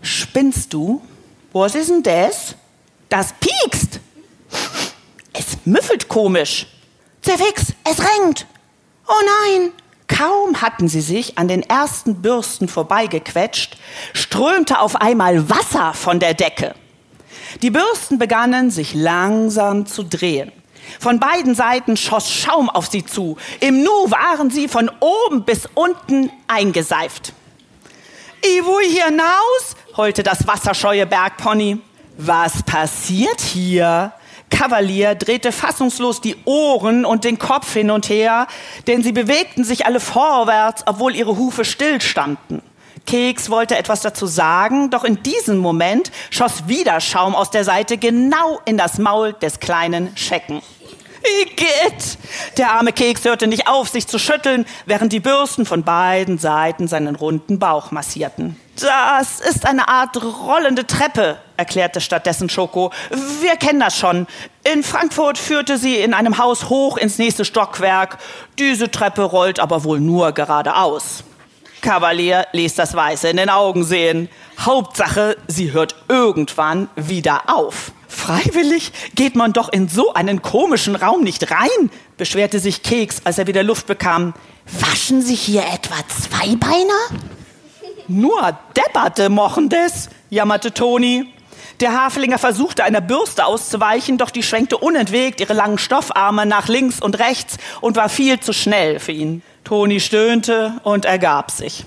Spinnst 0.01 0.73
du? 0.73 1.01
Was 1.51 1.73
ist 1.73 1.89
denn 1.89 2.03
das? 2.03 2.55
Das 3.09 3.33
piekst! 3.39 3.99
Es 5.33 5.57
müffelt 5.65 6.07
komisch. 6.07 6.67
Zerfix, 7.21 7.73
es 7.83 7.99
renkt. 7.99 8.45
Oh 9.07 9.21
nein! 9.43 9.71
Kaum 10.07 10.61
hatten 10.61 10.87
sie 10.87 11.01
sich 11.01 11.37
an 11.37 11.47
den 11.47 11.63
ersten 11.63 12.21
Bürsten 12.21 12.67
vorbeigequetscht, 12.67 13.77
strömte 14.13 14.79
auf 14.79 14.95
einmal 15.01 15.49
Wasser 15.49 15.93
von 15.93 16.19
der 16.19 16.33
Decke. 16.33 16.75
Die 17.61 17.71
Bürsten 17.71 18.19
begannen 18.19 18.69
sich 18.69 18.93
langsam 18.93 19.85
zu 19.85 20.03
drehen. 20.03 20.51
Von 20.99 21.19
beiden 21.19 21.55
Seiten 21.55 21.97
schoss 21.97 22.31
Schaum 22.31 22.69
auf 22.69 22.87
sie 22.87 23.03
zu. 23.03 23.37
Im 23.59 23.83
Nu 23.83 24.11
waren 24.11 24.51
sie 24.51 24.67
von 24.67 24.91
oben 24.99 25.43
bis 25.43 25.67
unten 25.73 26.31
eingeseift. 26.47 27.33
Iwu 28.43 28.79
hinaus, 28.79 29.75
heulte 29.97 30.21
das 30.21 30.45
wasserscheue 30.45 31.07
Bergpony. 31.07 31.79
Was 32.17 32.61
passiert 32.63 33.41
hier? 33.41 34.13
Kavalier 34.49 35.15
drehte 35.15 35.51
fassungslos 35.51 36.21
die 36.21 36.35
Ohren 36.45 37.05
und 37.05 37.23
den 37.23 37.39
Kopf 37.39 37.73
hin 37.73 37.91
und 37.91 38.09
her, 38.09 38.47
denn 38.87 39.03
sie 39.03 39.11
bewegten 39.11 39.63
sich 39.63 39.85
alle 39.85 39.99
vorwärts, 39.99 40.83
obwohl 40.85 41.15
ihre 41.15 41.37
Hufe 41.37 41.65
stillstanden. 41.65 42.61
Keks 43.05 43.49
wollte 43.49 43.77
etwas 43.77 44.01
dazu 44.01 44.25
sagen, 44.25 44.89
doch 44.89 45.03
in 45.03 45.21
diesem 45.21 45.57
Moment 45.57 46.11
schoss 46.31 46.67
wieder 46.67 46.99
Schaum 47.01 47.35
aus 47.35 47.51
der 47.51 47.63
Seite 47.63 47.97
genau 47.97 48.59
in 48.65 48.77
das 48.77 48.97
Maul 48.97 49.33
des 49.33 49.59
kleinen 49.59 50.15
Schecken. 50.17 50.61
Igitt! 51.41 52.17
Der 52.57 52.71
arme 52.71 52.93
Keks 52.93 53.25
hörte 53.25 53.47
nicht 53.47 53.67
auf, 53.67 53.89
sich 53.89 54.07
zu 54.07 54.19
schütteln, 54.19 54.65
während 54.85 55.11
die 55.11 55.19
Bürsten 55.19 55.65
von 55.65 55.83
beiden 55.83 56.37
Seiten 56.37 56.87
seinen 56.87 57.15
runden 57.15 57.59
Bauch 57.59 57.91
massierten. 57.91 58.57
Das 58.79 59.39
ist 59.39 59.65
eine 59.65 59.87
Art 59.87 60.21
rollende 60.21 60.85
Treppe, 60.85 61.37
erklärte 61.55 62.01
stattdessen 62.01 62.49
Schoko. 62.49 62.91
Wir 63.41 63.55
kennen 63.55 63.79
das 63.79 63.97
schon. 63.97 64.27
In 64.63 64.83
Frankfurt 64.83 65.37
führte 65.37 65.77
sie 65.77 65.95
in 65.95 66.13
einem 66.13 66.37
Haus 66.37 66.69
hoch 66.69 66.97
ins 66.97 67.17
nächste 67.17 67.45
Stockwerk. 67.45 68.17
Diese 68.59 68.91
Treppe 68.91 69.23
rollt 69.23 69.59
aber 69.59 69.85
wohl 69.85 70.01
nur 70.01 70.33
geradeaus. 70.33 71.23
Kavalier 71.81 72.47
ließ 72.51 72.75
das 72.75 72.95
Weiße 72.95 73.29
in 73.29 73.37
den 73.37 73.49
Augen 73.49 73.83
sehen. 73.83 74.27
Hauptsache, 74.59 75.37
sie 75.47 75.71
hört 75.71 75.95
irgendwann 76.09 76.89
wieder 76.95 77.43
auf. 77.47 77.91
Freiwillig 78.07 78.91
geht 79.13 79.35
man 79.35 79.53
doch 79.53 79.71
in 79.71 79.87
so 79.87 80.13
einen 80.13 80.41
komischen 80.41 80.95
Raum 80.95 81.21
nicht 81.21 81.51
rein, 81.51 81.91
beschwerte 82.17 82.59
sich 82.59 82.81
Keks, 82.81 83.21
als 83.23 83.37
er 83.37 83.47
wieder 83.47 83.63
Luft 83.63 83.87
bekam. 83.87 84.33
Waschen 84.79 85.21
Sie 85.21 85.35
hier 85.35 85.61
etwa 85.61 85.95
Zweibeiner? 86.07 87.24
Nur 88.07 88.57
Depperte 88.75 89.29
mochen 89.29 89.69
des, 89.69 90.09
jammerte 90.29 90.73
Toni. 90.73 91.31
Der 91.79 91.93
Haflinger 91.93 92.37
versuchte 92.37 92.83
einer 92.83 93.01
Bürste 93.01 93.45
auszuweichen, 93.45 94.17
doch 94.17 94.29
die 94.29 94.43
schwenkte 94.43 94.77
unentwegt 94.77 95.41
ihre 95.41 95.53
langen 95.53 95.77
Stoffarme 95.77 96.45
nach 96.45 96.67
links 96.67 97.01
und 97.01 97.19
rechts 97.19 97.57
und 97.81 97.97
war 97.97 98.07
viel 98.07 98.39
zu 98.39 98.53
schnell 98.53 98.99
für 98.99 99.11
ihn. 99.11 99.41
Toni 99.63 99.99
stöhnte 99.99 100.73
und 100.83 101.05
ergab 101.05 101.51
sich. 101.51 101.83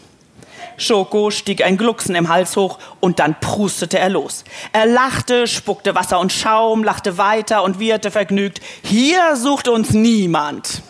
Schoko 0.77 1.31
stieg 1.31 1.65
ein 1.65 1.77
Glucksen 1.77 2.15
im 2.15 2.29
Hals 2.29 2.57
hoch 2.57 2.79
und 3.01 3.19
dann 3.19 3.41
prustete 3.41 3.99
er 3.99 4.11
los. 4.11 4.45
Er 4.73 4.87
lachte, 4.87 5.47
spuckte 5.47 5.95
Wasser 5.95 6.21
und 6.21 6.33
Schaum, 6.33 6.85
lachte 6.85 7.19
weiter 7.19 7.63
und 7.63 7.79
wieherte 7.79 8.11
vergnügt. 8.11 8.61
Hier 8.83 9.37
sucht 9.37 9.69
uns 9.69 9.91
niemand. 9.91 10.83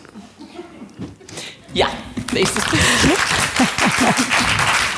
Ja, 1.73 1.87
nächstes 2.33 2.65
Bild. 2.65 2.83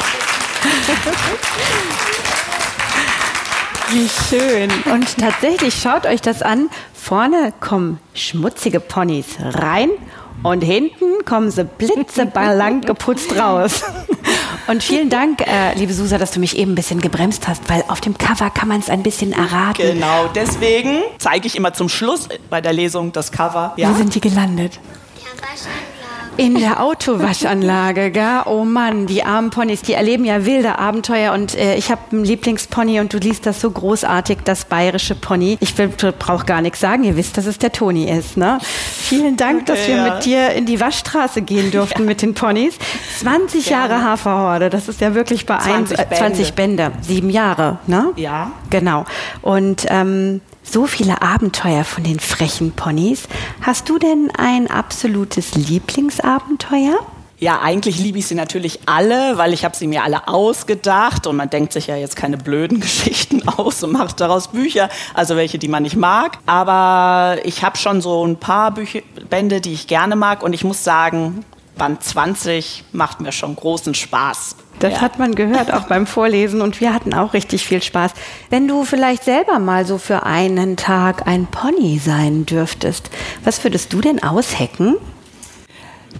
Wie 3.89 4.07
schön. 4.29 4.69
Und 4.91 5.17
tatsächlich, 5.17 5.75
schaut 5.75 6.05
euch 6.05 6.21
das 6.21 6.41
an. 6.41 6.69
Vorne 6.93 7.51
kommen 7.59 7.99
schmutzige 8.13 8.79
Ponys 8.79 9.25
rein 9.39 9.89
und 10.43 10.61
hinten 10.61 11.25
kommen 11.25 11.51
sie 11.51 11.65
blitzeblank 11.65 12.85
geputzt 12.87 13.35
raus. 13.37 13.83
Und 14.67 14.81
vielen 14.83 15.09
Dank, 15.09 15.41
äh, 15.45 15.73
liebe 15.75 15.93
Susa, 15.93 16.17
dass 16.17 16.31
du 16.31 16.39
mich 16.39 16.55
eben 16.57 16.71
ein 16.71 16.75
bisschen 16.75 17.01
gebremst 17.01 17.47
hast, 17.47 17.67
weil 17.69 17.83
auf 17.89 17.99
dem 17.99 18.17
Cover 18.17 18.49
kann 18.49 18.69
man 18.69 18.79
es 18.79 18.89
ein 18.89 19.03
bisschen 19.03 19.33
erraten. 19.33 19.95
Genau, 19.95 20.29
deswegen 20.33 21.01
zeige 21.17 21.47
ich 21.47 21.57
immer 21.57 21.73
zum 21.73 21.89
Schluss 21.89 22.29
bei 22.49 22.61
der 22.61 22.71
Lesung 22.71 23.11
das 23.11 23.31
Cover. 23.31 23.73
Wo 23.75 23.93
sind 23.95 24.15
die 24.15 24.21
gelandet? 24.21 24.79
Der 25.17 25.41
Waschanlage. 25.41 26.00
In 26.37 26.55
der 26.55 26.81
Autowaschanlage, 26.81 28.09
gell? 28.11 28.41
Oh 28.45 28.63
Mann, 28.63 29.05
die 29.05 29.23
armen 29.23 29.49
Ponys, 29.49 29.81
die 29.81 29.93
erleben 29.93 30.25
ja 30.25 30.45
wilde 30.45 30.79
Abenteuer 30.79 31.33
und 31.33 31.55
äh, 31.55 31.75
ich 31.75 31.91
habe 31.91 32.01
einen 32.11 32.23
Lieblingspony 32.23 32.99
und 32.99 33.13
du 33.13 33.17
liest 33.17 33.45
das 33.45 33.61
so 33.61 33.69
großartig, 33.69 34.39
das 34.43 34.65
bayerische 34.65 35.13
Pony. 35.15 35.57
Ich 35.59 35.75
brauche 35.75 36.45
gar 36.45 36.61
nichts 36.61 36.79
sagen, 36.79 37.03
ihr 37.03 37.15
wisst, 37.17 37.37
dass 37.37 37.45
es 37.45 37.57
der 37.57 37.71
Toni 37.71 38.09
ist, 38.09 38.37
ne? 38.37 38.59
Vielen 38.61 39.37
Dank, 39.37 39.65
dass 39.65 39.87
wir 39.87 39.95
Ja. 39.97 40.13
mit 40.15 40.25
dir 40.25 40.49
in 40.51 40.65
die 40.65 40.79
Waschstraße 40.79 41.41
gehen 41.41 41.69
durften 41.71 42.05
mit 42.05 42.21
den 42.21 42.33
Ponys. 42.33 42.75
20 43.19 43.69
Jahre 43.69 44.01
Haferhorde, 44.03 44.69
das 44.69 44.87
ist 44.87 45.01
ja 45.01 45.13
wirklich 45.13 45.45
beeindruckend. 45.45 45.89
20 45.89 45.99
äh, 46.11 46.15
20 46.15 46.53
Bände, 46.53 46.91
sieben 47.01 47.29
Jahre, 47.29 47.79
ne? 47.87 48.09
Ja. 48.15 48.51
Genau. 48.69 49.05
Und 49.41 49.85
ähm, 49.89 50.41
so 50.71 50.87
viele 50.87 51.21
Abenteuer 51.21 51.83
von 51.83 52.03
den 52.03 52.19
frechen 52.19 52.71
Ponys. 52.71 53.23
Hast 53.61 53.89
du 53.89 53.99
denn 53.99 54.31
ein 54.37 54.69
absolutes 54.69 55.55
Lieblingsabenteuer? 55.55 56.99
Ja, 57.39 57.59
eigentlich 57.61 57.97
liebe 57.97 58.19
ich 58.19 58.27
sie 58.27 58.35
natürlich 58.35 58.81
alle, 58.85 59.37
weil 59.37 59.51
ich 59.51 59.65
habe 59.65 59.75
sie 59.75 59.87
mir 59.87 60.03
alle 60.03 60.27
ausgedacht 60.27 61.25
und 61.25 61.35
man 61.35 61.49
denkt 61.49 61.73
sich 61.73 61.87
ja 61.87 61.95
jetzt 61.95 62.15
keine 62.15 62.37
blöden 62.37 62.79
Geschichten 62.81 63.47
aus 63.49 63.83
und 63.83 63.93
macht 63.93 64.21
daraus 64.21 64.49
Bücher, 64.49 64.89
also 65.15 65.35
welche, 65.35 65.57
die 65.57 65.67
man 65.67 65.83
nicht 65.83 65.95
mag. 65.95 66.37
Aber 66.45 67.37
ich 67.43 67.63
habe 67.63 67.77
schon 67.77 67.99
so 68.01 68.23
ein 68.25 68.37
paar 68.37 68.71
Bücher, 68.71 68.99
Bände, 69.29 69.59
die 69.59 69.73
ich 69.73 69.87
gerne 69.87 70.15
mag 70.15 70.43
und 70.43 70.53
ich 70.53 70.63
muss 70.63 70.83
sagen, 70.83 71.43
Band 71.77 72.03
20 72.03 72.83
macht 72.91 73.21
mir 73.21 73.31
schon 73.31 73.55
großen 73.55 73.95
Spaß. 73.95 74.55
Das 74.81 74.93
ja. 74.93 75.01
hat 75.01 75.19
man 75.19 75.35
gehört 75.35 75.71
auch 75.71 75.83
beim 75.83 76.07
Vorlesen 76.07 76.59
und 76.59 76.81
wir 76.81 76.93
hatten 76.93 77.13
auch 77.13 77.33
richtig 77.33 77.65
viel 77.65 77.83
Spaß. 77.83 78.11
Wenn 78.49 78.67
du 78.67 78.83
vielleicht 78.83 79.23
selber 79.23 79.59
mal 79.59 79.85
so 79.85 79.99
für 79.99 80.23
einen 80.23 80.75
Tag 80.75 81.27
ein 81.27 81.45
Pony 81.45 81.99
sein 82.03 82.47
dürftest, 82.47 83.11
was 83.43 83.63
würdest 83.63 83.93
du 83.93 84.01
denn 84.01 84.21
aushecken? 84.23 84.97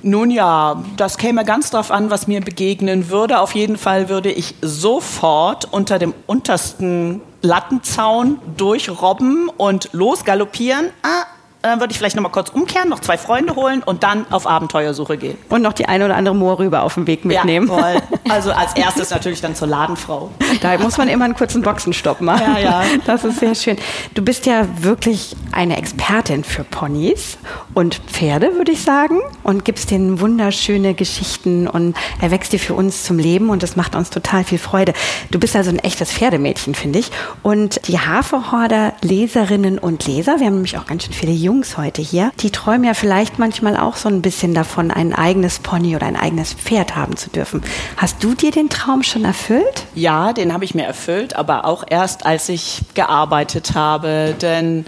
Nun 0.03 0.29
ja, 0.29 0.83
das 0.95 1.17
käme 1.17 1.43
ganz 1.43 1.71
drauf 1.71 1.91
an, 1.91 2.11
was 2.11 2.27
mir 2.27 2.41
begegnen 2.41 3.09
würde. 3.09 3.39
Auf 3.39 3.55
jeden 3.55 3.77
Fall 3.77 4.09
würde 4.09 4.31
ich 4.31 4.55
sofort 4.61 5.67
unter 5.71 5.97
dem 5.99 6.13
untersten 6.27 7.21
Lattenzaun 7.41 8.39
durchrobben 8.57 9.49
und 9.49 9.89
losgaloppieren. 9.91 10.91
Ah, 11.01 11.25
dann 11.61 11.79
würde 11.79 11.91
ich 11.91 11.97
vielleicht 11.97 12.15
noch 12.15 12.23
mal 12.23 12.29
kurz 12.29 12.49
umkehren, 12.49 12.89
noch 12.89 12.99
zwei 12.99 13.17
Freunde 13.17 13.55
holen 13.55 13.83
und 13.83 14.03
dann 14.03 14.25
auf 14.31 14.47
Abenteuersuche 14.47 15.17
gehen. 15.17 15.37
Und 15.49 15.61
noch 15.61 15.73
die 15.73 15.87
eine 15.87 16.05
oder 16.05 16.15
andere 16.15 16.35
Moorrübe 16.35 16.81
auf 16.81 16.95
dem 16.95 17.07
Weg 17.07 17.25
mitnehmen. 17.25 17.67
Ja, 17.67 17.73
voll. 17.73 18.01
Also 18.29 18.51
als 18.53 18.73
erstes 18.75 19.09
natürlich 19.09 19.41
dann 19.41 19.55
zur 19.55 19.67
Ladenfrau. 19.67 20.31
Da 20.61 20.77
muss 20.77 20.97
man 20.97 21.09
immer 21.09 21.25
einen 21.25 21.33
kurzen 21.33 21.61
Boxenstopp 21.63 22.21
machen. 22.21 22.55
Ja, 22.55 22.59
ja. 22.59 22.83
Das 23.05 23.25
ist 23.25 23.39
sehr 23.39 23.55
schön. 23.55 23.77
Du 24.13 24.21
bist 24.21 24.45
ja 24.45 24.65
wirklich 24.79 25.35
eine 25.51 25.77
Expertin 25.77 26.45
für 26.45 26.63
Ponys 26.63 27.37
und 27.73 27.95
Pferde, 28.07 28.55
würde 28.55 28.71
ich 28.71 28.83
sagen. 28.83 29.19
Und 29.43 29.65
gibst 29.65 29.91
denen 29.91 30.21
wunderschöne 30.21 30.93
Geschichten 30.93 31.67
und 31.67 31.95
erwächst 32.21 32.53
dir 32.53 32.59
für 32.59 32.73
uns 32.73 33.03
zum 33.03 33.19
Leben 33.19 33.49
und 33.49 33.63
das 33.63 33.75
macht 33.75 33.95
uns 33.95 34.11
total 34.11 34.45
viel 34.45 34.59
Freude. 34.59 34.93
Du 35.29 35.39
bist 35.39 35.55
also 35.57 35.69
ein 35.69 35.79
echtes 35.79 36.13
Pferdemädchen, 36.13 36.73
finde 36.73 36.99
ich. 36.99 37.11
Und 37.43 37.87
die 37.87 37.99
Haferhorder 37.99 38.93
Leserinnen 39.01 39.77
und 39.77 40.07
Leser, 40.07 40.39
wir 40.39 40.47
haben 40.47 40.55
nämlich 40.55 40.77
auch 40.77 40.85
ganz 40.85 41.03
schön 41.03 41.13
viele 41.13 41.33
Jungs 41.51 41.75
heute 41.75 42.01
hier, 42.01 42.31
die 42.39 42.49
träumen 42.49 42.85
ja 42.85 42.93
vielleicht 42.93 43.37
manchmal 43.37 43.75
auch 43.75 43.97
so 43.97 44.07
ein 44.07 44.21
bisschen 44.21 44.53
davon, 44.53 44.89
ein 44.89 45.13
eigenes 45.13 45.59
Pony 45.59 45.97
oder 45.97 46.05
ein 46.05 46.15
eigenes 46.15 46.53
Pferd 46.53 46.95
haben 46.95 47.17
zu 47.17 47.29
dürfen. 47.29 47.61
Hast 47.97 48.23
du 48.23 48.35
dir 48.35 48.51
den 48.51 48.69
Traum 48.69 49.03
schon 49.03 49.25
erfüllt? 49.25 49.85
Ja, 49.93 50.31
den 50.31 50.53
habe 50.53 50.63
ich 50.63 50.75
mir 50.75 50.85
erfüllt, 50.85 51.35
aber 51.35 51.65
auch 51.65 51.83
erst, 51.89 52.25
als 52.25 52.47
ich 52.47 52.83
gearbeitet 52.93 53.75
habe. 53.75 54.33
Denn 54.41 54.85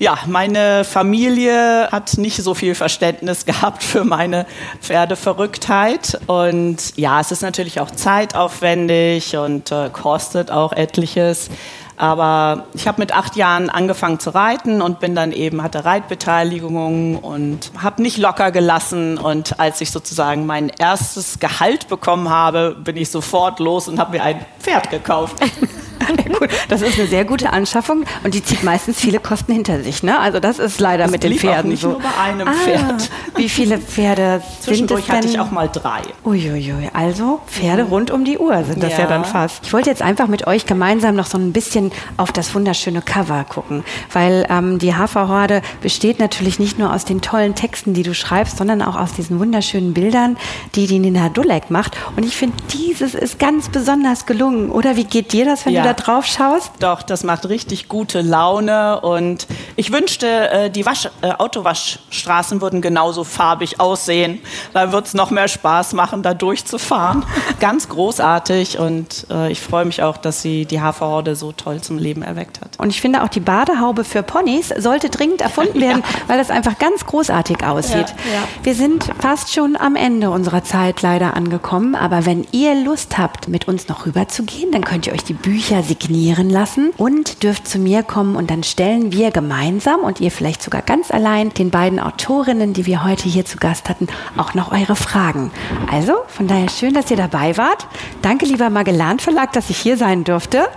ja, 0.00 0.18
meine 0.26 0.82
Familie 0.82 1.88
hat 1.92 2.18
nicht 2.18 2.42
so 2.42 2.54
viel 2.54 2.74
Verständnis 2.74 3.44
gehabt 3.46 3.84
für 3.84 4.02
meine 4.02 4.44
Pferdeverrücktheit. 4.80 6.18
Und 6.26 6.96
ja, 6.96 7.20
es 7.20 7.30
ist 7.30 7.42
natürlich 7.42 7.78
auch 7.78 7.92
zeitaufwendig 7.92 9.36
und 9.36 9.70
äh, 9.70 9.88
kostet 9.90 10.50
auch 10.50 10.72
etliches. 10.72 11.48
Aber 11.96 12.66
ich 12.74 12.86
habe 12.86 13.00
mit 13.00 13.14
acht 13.14 13.36
Jahren 13.36 13.70
angefangen 13.70 14.20
zu 14.20 14.30
reiten 14.30 14.82
und 14.82 15.00
bin 15.00 15.14
dann 15.14 15.32
eben, 15.32 15.62
hatte 15.62 15.84
Reitbeteiligung 15.84 17.16
und 17.16 17.70
habe 17.82 18.02
nicht 18.02 18.18
locker 18.18 18.50
gelassen. 18.50 19.16
Und 19.18 19.58
als 19.58 19.80
ich 19.80 19.90
sozusagen 19.90 20.46
mein 20.46 20.68
erstes 20.68 21.38
Gehalt 21.38 21.88
bekommen 21.88 22.28
habe, 22.28 22.76
bin 22.78 22.96
ich 22.96 23.10
sofort 23.10 23.60
los 23.60 23.88
und 23.88 23.98
habe 23.98 24.12
mir 24.12 24.22
ein 24.22 24.44
Pferd 24.60 24.90
gekauft. 24.90 25.36
Cool. 26.40 26.48
Das 26.68 26.82
ist 26.82 26.98
eine 26.98 27.08
sehr 27.08 27.24
gute 27.24 27.52
Anschaffung 27.52 28.04
und 28.24 28.34
die 28.34 28.42
zieht 28.42 28.62
meistens 28.62 28.98
viele 29.00 29.20
Kosten 29.20 29.52
hinter 29.52 29.82
sich. 29.82 30.02
Ne? 30.02 30.18
Also 30.18 30.38
das 30.40 30.58
ist 30.58 30.80
leider 30.80 31.04
Das 31.04 31.12
mit 31.12 31.22
den 31.22 31.30
blieb 31.30 31.44
auch 31.44 31.48
Pferden 31.52 31.70
nicht 31.70 31.80
so. 31.82 31.90
nur 31.92 32.00
bei 32.00 32.22
einem 32.22 32.48
ah, 32.48 32.52
Pferd. 32.52 33.10
Wie 33.36 33.48
viele 33.48 33.78
Pferde 33.78 34.42
sind 34.42 34.58
es 34.60 34.64
Zwischendurch 34.66 35.06
denn? 35.06 35.16
hatte 35.16 35.28
ich 35.28 35.40
auch 35.40 35.50
mal 35.50 35.68
drei. 35.72 36.02
Uiuiui, 36.24 36.90
also 36.92 37.40
Pferde 37.46 37.84
rund 37.84 38.10
um 38.10 38.24
die 38.24 38.38
Uhr 38.38 38.64
sind 38.64 38.82
das 38.82 38.92
ja. 38.92 39.00
Ja. 39.00 39.06
dann 39.06 39.24
fast. 39.24 39.64
Ich 39.64 39.72
wollte 39.72 39.88
jetzt 39.90 40.02
einfach 40.02 40.26
mit 40.28 40.46
euch 40.46 40.66
gemeinsam 40.66 41.14
noch 41.14 41.26
so 41.26 41.38
ein 41.38 41.52
bisschen 41.52 41.90
auf 42.16 42.32
das 42.32 42.54
wunderschöne 42.54 43.00
Cover 43.02 43.44
gucken, 43.48 43.84
weil 44.12 44.46
ähm, 44.50 44.78
die 44.78 44.94
Haferhorde 44.94 45.62
besteht 45.80 46.18
natürlich 46.18 46.58
nicht 46.58 46.78
nur 46.78 46.92
aus 46.92 47.04
den 47.04 47.20
tollen 47.22 47.54
Texten, 47.54 47.94
die 47.94 48.02
du 48.02 48.14
schreibst, 48.14 48.58
sondern 48.58 48.82
auch 48.82 48.96
aus 48.96 49.12
diesen 49.14 49.38
wunderschönen 49.38 49.94
Bildern, 49.94 50.36
die 50.74 50.86
die 50.86 50.98
Nina 50.98 51.28
Dulek 51.30 51.70
macht. 51.70 51.96
Und 52.16 52.24
ich 52.24 52.36
finde, 52.36 52.56
dieses 52.72 53.14
ist 53.14 53.38
ganz 53.38 53.68
besonders 53.68 54.26
gelungen. 54.26 54.70
Oder 54.70 54.96
wie 54.96 55.04
geht 55.04 55.32
dir 55.32 55.44
das, 55.44 55.64
wenn 55.66 55.72
Ja. 55.74 55.82
du 55.82 55.88
da 55.88 55.94
drauf 55.96 56.26
schaust? 56.26 56.70
Doch, 56.80 57.02
das 57.02 57.24
macht 57.24 57.48
richtig 57.48 57.88
gute 57.88 58.20
Laune 58.20 59.00
und 59.00 59.46
ich 59.76 59.92
wünschte, 59.92 60.50
äh, 60.50 60.70
die 60.70 60.86
Wasch, 60.86 61.08
äh, 61.22 61.32
Autowaschstraßen 61.32 62.60
würden 62.60 62.80
genauso 62.80 63.24
farbig 63.24 63.80
aussehen. 63.80 64.40
Da 64.72 64.92
wird 64.92 65.06
es 65.06 65.14
noch 65.14 65.30
mehr 65.30 65.48
Spaß 65.48 65.92
machen, 65.94 66.22
da 66.22 66.34
durchzufahren. 66.34 67.24
Ganz 67.60 67.88
großartig 67.88 68.78
und 68.78 69.26
äh, 69.30 69.50
ich 69.50 69.60
freue 69.60 69.84
mich 69.84 70.02
auch, 70.02 70.16
dass 70.16 70.42
sie 70.42 70.64
die 70.66 70.80
Haferhorde 70.80 71.36
so 71.36 71.52
toll 71.52 71.80
zum 71.80 71.98
Leben 71.98 72.22
erweckt 72.22 72.60
hat. 72.60 72.78
Und 72.78 72.90
ich 72.90 73.00
finde 73.00 73.22
auch 73.22 73.28
die 73.28 73.40
Badehaube 73.40 74.04
für 74.04 74.22
Ponys 74.22 74.68
sollte 74.68 75.10
dringend 75.10 75.40
erfunden 75.40 75.80
werden, 75.80 76.02
weil 76.26 76.38
das 76.38 76.50
einfach 76.50 76.78
ganz 76.78 77.06
großartig 77.06 77.64
aussieht. 77.64 78.14
Ja, 78.24 78.40
ja. 78.40 78.48
Wir 78.62 78.74
sind 78.74 79.10
fast 79.20 79.52
schon 79.52 79.76
am 79.76 79.96
Ende 79.96 80.30
unserer 80.30 80.64
Zeit 80.64 81.02
leider 81.02 81.34
angekommen, 81.34 81.94
aber 81.94 82.26
wenn 82.26 82.46
ihr 82.52 82.74
Lust 82.74 83.18
habt, 83.18 83.48
mit 83.48 83.68
uns 83.68 83.88
noch 83.88 84.06
rüberzugehen, 84.06 84.72
dann 84.72 84.84
könnt 84.84 85.06
ihr 85.06 85.12
euch 85.12 85.24
die 85.24 85.32
Bücher 85.32 85.85
signieren 85.86 86.50
lassen 86.50 86.90
und 86.96 87.42
dürft 87.42 87.66
zu 87.66 87.78
mir 87.78 88.02
kommen 88.02 88.36
und 88.36 88.50
dann 88.50 88.62
stellen 88.62 89.12
wir 89.12 89.30
gemeinsam 89.30 90.00
und 90.00 90.20
ihr 90.20 90.30
vielleicht 90.30 90.62
sogar 90.62 90.82
ganz 90.82 91.10
allein 91.10 91.50
den 91.50 91.70
beiden 91.70 92.00
Autorinnen, 92.00 92.72
die 92.72 92.86
wir 92.86 93.04
heute 93.04 93.28
hier 93.28 93.44
zu 93.44 93.56
Gast 93.56 93.88
hatten, 93.88 94.08
auch 94.36 94.54
noch 94.54 94.72
eure 94.72 94.96
Fragen. 94.96 95.50
Also, 95.90 96.14
von 96.28 96.46
daher 96.46 96.68
schön, 96.68 96.94
dass 96.94 97.10
ihr 97.10 97.16
dabei 97.16 97.56
wart. 97.56 97.86
Danke, 98.22 98.46
lieber 98.46 98.70
Magellan 98.70 99.18
Verlag, 99.18 99.52
dass 99.52 99.70
ich 99.70 99.78
hier 99.78 99.96
sein 99.96 100.24
durfte 100.24 100.68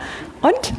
und 0.42 0.74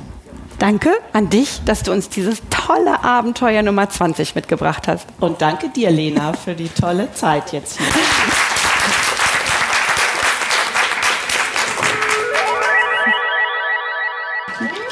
Danke 0.60 0.90
an 1.14 1.30
dich, 1.30 1.62
dass 1.64 1.82
du 1.82 1.90
uns 1.90 2.10
dieses 2.10 2.42
tolle 2.50 3.02
Abenteuer 3.02 3.62
Nummer 3.62 3.88
20 3.88 4.34
mitgebracht 4.34 4.88
hast. 4.88 5.06
Und 5.18 5.40
danke 5.40 5.70
dir, 5.70 5.90
Lena, 5.90 6.34
für 6.34 6.54
die 6.54 6.68
tolle 6.68 7.10
Zeit 7.14 7.54
jetzt 7.54 7.78
hier. 7.78 8.59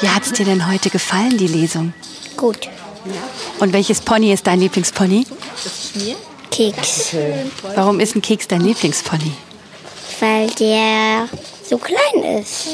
Wie 0.01 0.09
hat 0.09 0.25
es 0.25 0.33
dir 0.33 0.45
denn 0.45 0.67
heute 0.67 0.89
gefallen, 0.89 1.37
die 1.37 1.47
Lesung? 1.47 1.93
Gut. 2.37 2.69
Und 3.59 3.73
welches 3.73 3.99
Pony 4.01 4.31
ist 4.31 4.47
dein 4.47 4.59
Lieblingspony? 4.59 5.25
Keks. 6.51 7.15
Warum 7.75 7.99
ist 7.99 8.15
ein 8.15 8.21
Keks 8.21 8.47
dein 8.47 8.61
Lieblingspony? 8.61 9.33
Weil 10.19 10.47
der 10.51 11.27
so 11.67 11.77
klein 11.77 12.39
ist. 12.41 12.67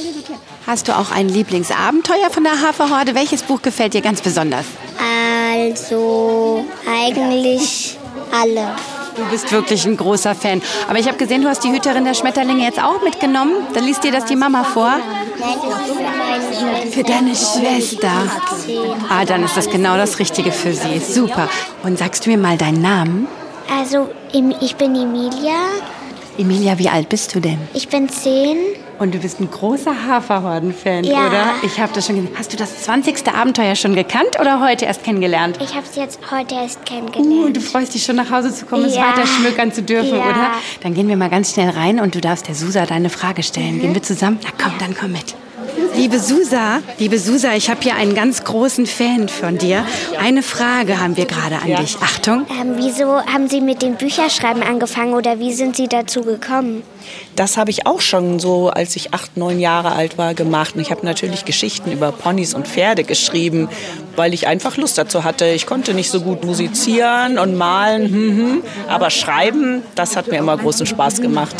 Hast 0.66 0.88
du 0.88 0.98
auch 0.98 1.12
ein 1.12 1.30
Lieblingsabenteuer 1.30 2.30
von 2.32 2.44
der 2.44 2.62
Haferhorde? 2.62 3.14
Welches 3.14 3.44
Buch 3.44 3.62
gefällt 3.62 3.94
dir 3.94 4.02
ganz 4.02 4.22
besonders? 4.22 4.66
Also 5.00 6.66
eigentlich 6.88 7.98
alle. 8.32 8.76
Du 9.16 9.24
bist 9.32 9.52
wirklich 9.52 9.86
ein 9.86 9.98
großer 9.98 10.36
Fan. 10.36 10.62
Aber 10.90 11.00
ich 11.00 11.08
habe 11.08 11.18
gesehen, 11.18 11.42
du 11.42 11.48
hast 11.48 11.64
die 11.64 11.72
Hüterin 11.72 12.04
der 12.04 12.14
Schmetterlinge 12.14 12.64
jetzt 12.64 12.82
auch 12.82 13.02
mitgenommen. 13.02 13.54
Dann 13.74 13.86
liest 13.86 14.04
dir 14.04 14.12
das 14.12 14.26
die 14.26 14.36
Mama 14.36 14.64
vor. 14.64 14.94
Für 16.92 17.04
deine 17.04 17.36
Schwester. 17.36 18.12
Ah, 19.10 19.26
dann 19.26 19.44
ist 19.44 19.56
das 19.56 19.70
genau 19.70 19.98
das 19.98 20.20
Richtige 20.20 20.52
für 20.52 20.74
sie. 20.74 21.00
Super. 21.00 21.50
Und 21.84 21.98
sagst 21.98 22.26
du 22.26 22.30
mir 22.30 22.38
mal 22.38 22.58
deinen 22.58 22.82
Namen? 22.82 23.28
Also, 23.74 24.10
ich 24.32 24.76
bin 24.76 24.96
Emilia. 24.96 25.56
Emilia, 26.38 26.78
wie 26.78 26.90
alt 26.90 27.10
bist 27.10 27.34
du 27.34 27.40
denn? 27.40 27.60
Ich 27.74 27.88
bin 27.88 28.10
zehn. 28.10 28.58
Und 28.98 29.14
du 29.14 29.20
bist 29.20 29.42
ein 29.42 29.52
großer 29.52 29.94
Haferhorden-Fan, 30.08 31.04
Ja. 31.04 31.28
oder? 31.28 31.46
Ich 31.64 31.80
habe 31.80 31.92
das 31.94 32.06
schon 32.08 32.16
gesehen. 32.16 32.32
Hast 32.38 32.54
du 32.54 32.58
das 32.58 32.84
20. 32.84 33.28
Abenteuer 33.34 33.76
schon 33.76 33.94
gekannt 33.94 34.40
oder 34.40 34.62
heute 34.62 34.86
erst 34.86 35.04
kennengelernt? 35.04 35.58
Ich 35.62 35.76
habe 35.76 35.86
es 35.90 35.96
jetzt 35.98 36.20
heute 36.32 36.56
erst 36.56 36.80
Uh, 36.80 36.84
kennengelernt. 36.86 37.58
du 37.58 37.62
freust 37.62 37.94
dich 37.94 38.04
schon 38.06 38.16
nach 38.16 38.32
Hause 38.32 38.54
zu 38.54 38.66
kommen, 38.66 38.86
es 38.86 38.96
Ja. 38.96 39.10
weiter 39.10 39.28
schmökern 39.28 39.74
zu 39.74 39.84
dürfen, 39.84 40.16
Ja. 40.18 40.24
oder? 40.24 40.48
Dann 40.82 40.94
gehen 40.94 41.10
wir 41.10 41.18
mal 41.18 41.30
ganz 41.30 41.54
schnell 41.54 41.70
rein 41.72 42.00
und 42.00 42.16
du 42.16 42.22
darfst 42.22 42.48
der 42.48 42.56
Susa 42.56 42.86
deine 42.86 43.10
Frage 43.10 43.44
stellen. 43.44 43.82
Gehen 43.82 43.94
wir 43.94 44.02
zusammen? 44.04 44.40
Na 44.44 44.50
komm, 44.64 44.74
dann 44.80 44.96
komm 44.96 45.12
mit. 45.12 45.36
Liebe 45.96 46.20
Susa, 46.20 46.82
liebe 47.00 47.20
Susa, 47.20 47.54
ich 47.56 47.70
habe 47.70 47.82
hier 47.82 47.96
einen 47.96 48.16
ganz 48.16 48.44
großen 48.44 48.86
Fan 48.86 49.30
von 49.30 49.58
dir. 49.58 49.86
Eine 50.20 50.44
Frage 50.44 51.00
haben 51.00 51.18
wir 51.18 51.26
gerade 51.26 51.58
an 51.58 51.84
dich. 51.84 51.98
Achtung. 52.02 52.46
ähm, 52.50 52.76
wieso 52.76 53.22
haben 53.26 53.48
Sie 53.48 53.62
mit 53.62 53.82
dem 53.82 53.96
Bücherschreiben 53.96 54.62
angefangen 54.62 55.14
oder 55.14 55.40
wie 55.40 55.54
sind 55.54 55.76
Sie 55.76 55.88
dazu 55.88 56.22
gekommen? 56.22 56.84
Das 57.36 57.58
habe 57.58 57.72
ich 57.72 57.86
auch 57.86 58.02
schon 58.02 58.40
so, 58.40 58.70
als 58.70 58.96
ich 58.96 59.14
acht, 59.14 59.38
neun 59.38 59.60
Jahre 59.60 59.94
alt 59.94 60.18
war, 60.18 60.34
gemacht. 60.34 60.76
Und 60.76 60.82
ich 60.82 60.92
habe 60.92 61.06
natürlich 61.06 61.46
Geschichten 61.46 61.92
über 61.92 62.12
Ponys 62.12 62.54
und 62.54 62.68
Pferde 62.68 63.04
geschrieben, 63.04 63.70
weil 64.16 64.34
ich 64.34 64.48
einfach 64.48 64.78
Lust 64.78 64.98
dazu 64.98 65.24
hatte. 65.24 65.46
Ich 65.46 65.66
konnte 65.66 65.94
nicht 65.94 66.10
so 66.10 66.22
gut 66.22 66.44
musizieren 66.44 67.38
und 67.38 67.56
malen, 67.56 68.06
hm, 68.06 68.38
hm. 68.38 68.64
aber 68.88 69.10
schreiben, 69.10 69.84
das 69.96 70.16
hat 70.16 70.28
mir 70.28 70.38
immer 70.38 70.58
großen 70.58 70.86
Spaß 70.86 71.22
gemacht. 71.22 71.56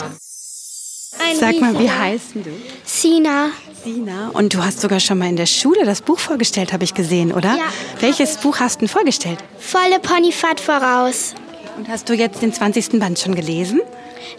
Sag 1.40 1.60
mal, 1.60 1.78
wie 1.80 1.90
heißt 1.90 2.36
du? 2.36 2.52
Sina. 2.84 3.50
Sina. 3.86 4.32
Und 4.34 4.56
du 4.56 4.64
hast 4.64 4.82
sogar 4.82 5.00
schon 5.00 5.20
mal 5.20 5.30
in 5.30 5.36
der 5.36 5.46
Schule 5.46 5.86
das 5.86 6.02
Buch 6.02 6.18
vorgestellt, 6.18 6.74
habe 6.74 6.84
ich 6.84 6.96
gesehen, 6.96 7.32
oder? 7.32 7.56
Ja. 7.56 7.66
Welches 8.00 8.38
Buch 8.38 8.60
hast 8.60 8.78
du 8.78 8.80
denn 8.80 8.88
vorgestellt? 8.88 9.38
Volle 9.60 10.00
Ponyfahrt 10.00 10.60
voraus. 10.60 11.36
Und 11.78 11.88
hast 11.88 12.10
du 12.10 12.14
jetzt 12.14 12.42
den 12.42 12.52
20. 12.52 13.00
Band 13.00 13.20
schon 13.20 13.36
gelesen? 13.36 13.82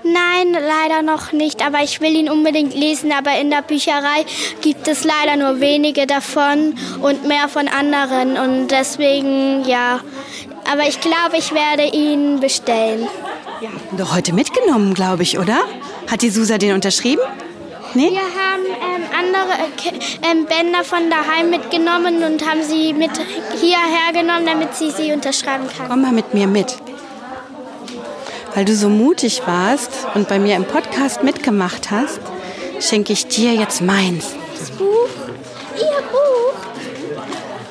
Nein, 0.02 0.52
leider 0.52 1.02
noch 1.02 1.30
nicht, 1.30 1.64
aber 1.64 1.84
ich 1.84 2.00
will 2.00 2.16
ihn 2.16 2.28
unbedingt 2.28 2.74
lesen. 2.74 3.12
Aber 3.12 3.38
in 3.40 3.50
der 3.50 3.62
Bücherei 3.62 4.26
gibt 4.62 4.88
es 4.88 5.04
leider 5.04 5.36
nur 5.36 5.60
wenige 5.60 6.08
davon 6.08 6.74
und 7.00 7.28
mehr 7.28 7.48
von 7.48 7.68
anderen. 7.68 8.36
Und 8.36 8.68
deswegen, 8.68 9.64
ja. 9.64 10.00
Aber 10.68 10.88
ich 10.88 11.00
glaube, 11.00 11.36
ich 11.38 11.54
werde 11.54 11.84
ihn 11.96 12.40
bestellen. 12.40 13.06
Doch 13.96 14.12
heute 14.12 14.32
mitgenommen, 14.32 14.92
glaube 14.92 15.22
ich, 15.22 15.38
oder? 15.38 15.60
Hat 16.10 16.22
die 16.22 16.30
Susa 16.30 16.58
den 16.58 16.74
unterschrieben? 16.74 17.22
Nee? 17.96 18.10
Wir 18.10 18.20
haben 18.20 18.66
ähm, 18.66 19.04
andere 19.18 19.54
äh, 19.54 20.30
ähm, 20.30 20.44
Bänder 20.44 20.84
von 20.84 21.08
daheim 21.08 21.48
mitgenommen 21.48 22.22
und 22.24 22.46
haben 22.46 22.62
sie 22.62 22.92
mit 22.92 23.10
hierher 23.58 24.12
genommen, 24.12 24.44
damit 24.44 24.74
sie 24.74 24.90
sie 24.90 25.12
unterschreiben 25.12 25.66
kann. 25.74 25.88
Komm 25.88 26.02
mal 26.02 26.12
mit 26.12 26.34
mir 26.34 26.46
mit. 26.46 26.76
Weil 28.54 28.66
du 28.66 28.74
so 28.74 28.90
mutig 28.90 29.40
warst 29.46 29.92
und 30.14 30.28
bei 30.28 30.38
mir 30.38 30.56
im 30.56 30.66
Podcast 30.66 31.22
mitgemacht 31.22 31.90
hast, 31.90 32.20
schenke 32.80 33.14
ich 33.14 33.28
dir 33.28 33.54
jetzt 33.54 33.80
meins. 33.80 34.34
Das 34.58 34.70
Buch? 34.72 35.08
Ihr 35.78 36.02
Buch? 36.12 37.22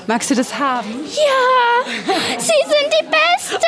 Magst 0.08 0.32
du 0.32 0.36
das 0.36 0.58
haben? 0.58 1.05
Ja! 1.05 1.86
Sie 2.39 2.48
sind 2.48 2.94
die 3.00 3.05
Beste! 3.05 3.67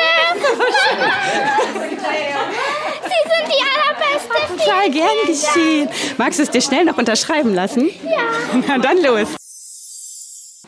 Sie 3.08 3.28
sind 3.28 3.48
die 3.48 3.62
Allerbeste! 3.64 4.64
Total 4.64 4.90
gern 4.90 5.08
geschehen. 5.26 5.88
Magst 6.16 6.38
du 6.38 6.42
es 6.42 6.50
dir 6.50 6.60
schnell 6.60 6.84
noch 6.84 6.98
unterschreiben 6.98 7.54
lassen? 7.54 7.90
Ja. 8.04 8.60
Na 8.66 8.78
dann 8.78 8.98
los. 9.02 9.28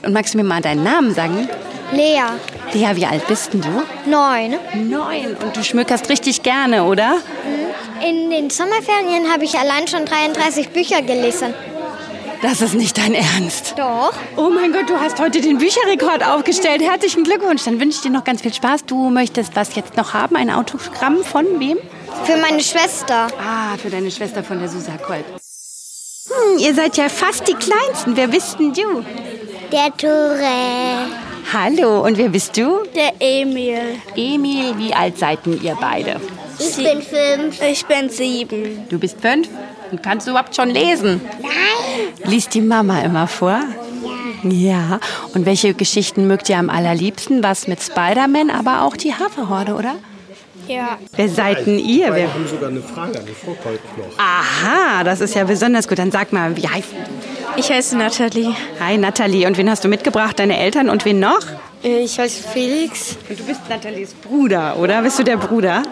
Und 0.02 0.12
magst 0.12 0.34
du 0.34 0.38
mir 0.38 0.44
mal 0.44 0.62
deinen 0.62 0.82
Namen 0.82 1.14
sagen? 1.14 1.48
Lea, 1.92 2.22
Lea, 2.72 2.90
wie 2.94 3.04
alt 3.04 3.26
bist 3.26 3.52
denn 3.52 3.62
du? 3.62 3.82
neun. 4.08 4.54
Neun. 4.88 5.36
Und 5.42 5.56
du 5.56 5.64
schmückerst 5.64 6.08
richtig 6.08 6.42
gerne, 6.42 6.84
oder? 6.84 7.18
In 8.06 8.30
den 8.30 8.48
Sommerferien 8.48 9.30
habe 9.30 9.44
ich 9.44 9.58
allein 9.58 9.88
schon 9.88 10.06
33 10.06 10.68
Bücher 10.70 11.02
gelesen. 11.02 11.52
Das 12.42 12.62
ist 12.62 12.74
nicht 12.74 12.96
dein 12.96 13.12
Ernst. 13.12 13.74
Doch. 13.76 14.14
Oh 14.36 14.48
mein 14.48 14.72
Gott, 14.72 14.88
du 14.88 14.98
hast 14.98 15.20
heute 15.20 15.42
den 15.42 15.58
Bücherrekord 15.58 16.24
aufgestellt. 16.24 16.80
Herzlichen 16.80 17.24
Glückwunsch. 17.24 17.64
Dann 17.64 17.78
wünsche 17.80 17.96
ich 17.96 18.02
dir 18.02 18.10
noch 18.10 18.24
ganz 18.24 18.40
viel 18.40 18.54
Spaß. 18.54 18.86
Du 18.86 19.10
möchtest 19.10 19.54
was 19.56 19.74
jetzt 19.74 19.96
noch 19.98 20.14
haben? 20.14 20.36
Ein 20.36 20.48
Autogramm 20.48 21.22
von 21.22 21.44
wem? 21.60 21.76
Für 22.24 22.36
meine 22.36 22.60
Schwester. 22.60 23.28
Ah, 23.38 23.76
für 23.76 23.90
deine 23.90 24.10
Schwester 24.10 24.42
von 24.42 24.58
der 24.58 24.68
Susa 24.68 24.96
Kolb. 24.98 25.24
Hm, 26.28 26.58
ihr 26.58 26.74
seid 26.74 26.96
ja 26.96 27.08
fast 27.08 27.48
die 27.48 27.54
Kleinsten. 27.54 28.16
Wer 28.16 28.28
bist 28.28 28.58
denn 28.58 28.72
du? 28.72 29.04
Der 29.72 29.96
Tore. 29.96 31.08
Hallo, 31.52 32.04
und 32.04 32.16
wer 32.18 32.28
bist 32.28 32.56
du? 32.56 32.84
Der 32.94 33.12
Emil. 33.18 33.96
Emil, 34.14 34.78
wie 34.78 34.94
alt 34.94 35.18
seid 35.18 35.44
denn 35.46 35.60
ihr 35.62 35.76
beide? 35.80 36.20
Ich 36.58 36.76
bin 36.76 37.02
fünf. 37.02 37.60
Ich 37.62 37.86
bin 37.86 38.10
sieben. 38.10 38.86
Du 38.88 38.98
bist 38.98 39.20
fünf 39.20 39.48
und 39.90 40.02
kannst 40.02 40.26
du 40.26 40.32
überhaupt 40.32 40.54
schon 40.54 40.70
lesen? 40.70 41.20
Nein. 41.42 42.30
Liest 42.30 42.54
die 42.54 42.60
Mama 42.60 43.00
immer 43.00 43.26
vor? 43.26 43.60
Ja. 44.42 45.00
Und 45.34 45.46
welche 45.46 45.74
Geschichten 45.74 46.26
mögt 46.26 46.48
ihr 46.48 46.58
am 46.58 46.70
allerliebsten? 46.70 47.42
Was 47.42 47.66
mit 47.66 47.82
Spider-Man, 47.82 48.50
aber 48.50 48.82
auch 48.82 48.96
die 48.96 49.14
Haferhorde, 49.14 49.74
oder? 49.74 49.94
Ja. 50.70 50.98
Wer 51.16 51.28
seid 51.28 51.66
denn 51.66 51.80
ihr? 51.80 52.14
Wir 52.14 52.32
haben 52.32 52.46
sogar 52.46 52.68
eine 52.68 52.80
Frage 52.80 53.18
an 53.18 53.26
die 53.26 53.34
Frau 53.34 53.56
Kolb 53.60 53.80
noch. 53.98 54.16
Aha, 54.18 55.02
das 55.02 55.20
ist 55.20 55.34
ja 55.34 55.42
besonders 55.42 55.88
gut. 55.88 55.98
Dann 55.98 56.12
sag 56.12 56.32
mal, 56.32 56.56
wie 56.56 56.68
heißt 56.68 56.92
du? 56.92 57.58
Ich 57.58 57.72
heiße 57.72 57.96
Nathalie. 57.96 58.54
Hi, 58.78 58.96
Nathalie. 58.96 59.48
Und 59.48 59.58
wen 59.58 59.68
hast 59.68 59.82
du 59.82 59.88
mitgebracht? 59.88 60.38
Deine 60.38 60.56
Eltern 60.58 60.88
und 60.88 61.04
wen 61.04 61.18
noch? 61.18 61.40
Ich 61.82 62.20
heiße 62.20 62.44
Felix. 62.52 63.16
Und 63.28 63.40
du 63.40 63.44
bist 63.44 63.62
Nathalies 63.68 64.14
Bruder, 64.14 64.76
oder? 64.78 65.02
Bist 65.02 65.18
du 65.18 65.24
der 65.24 65.38
Bruder? 65.38 65.82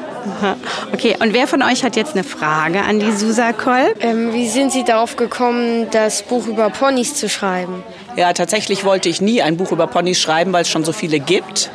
Aha. 0.40 0.56
Okay, 0.92 1.16
und 1.18 1.32
wer 1.32 1.48
von 1.48 1.62
euch 1.62 1.82
hat 1.82 1.96
jetzt 1.96 2.12
eine 2.12 2.22
Frage 2.22 2.82
an 2.82 3.00
die 3.00 3.10
Susa 3.10 3.52
Kolb? 3.52 3.96
Ähm, 3.98 4.32
wie 4.32 4.48
sind 4.48 4.70
Sie 4.70 4.84
darauf 4.84 5.16
gekommen, 5.16 5.88
das 5.90 6.22
Buch 6.22 6.46
über 6.46 6.70
Ponys 6.70 7.14
zu 7.14 7.28
schreiben? 7.28 7.82
Ja, 8.14 8.32
tatsächlich 8.32 8.84
wollte 8.84 9.08
ich 9.08 9.20
nie 9.20 9.42
ein 9.42 9.56
Buch 9.56 9.72
über 9.72 9.88
Ponys 9.88 10.20
schreiben, 10.20 10.52
weil 10.52 10.62
es 10.62 10.68
schon 10.68 10.84
so 10.84 10.92
viele 10.92 11.18
gibt. 11.18 11.70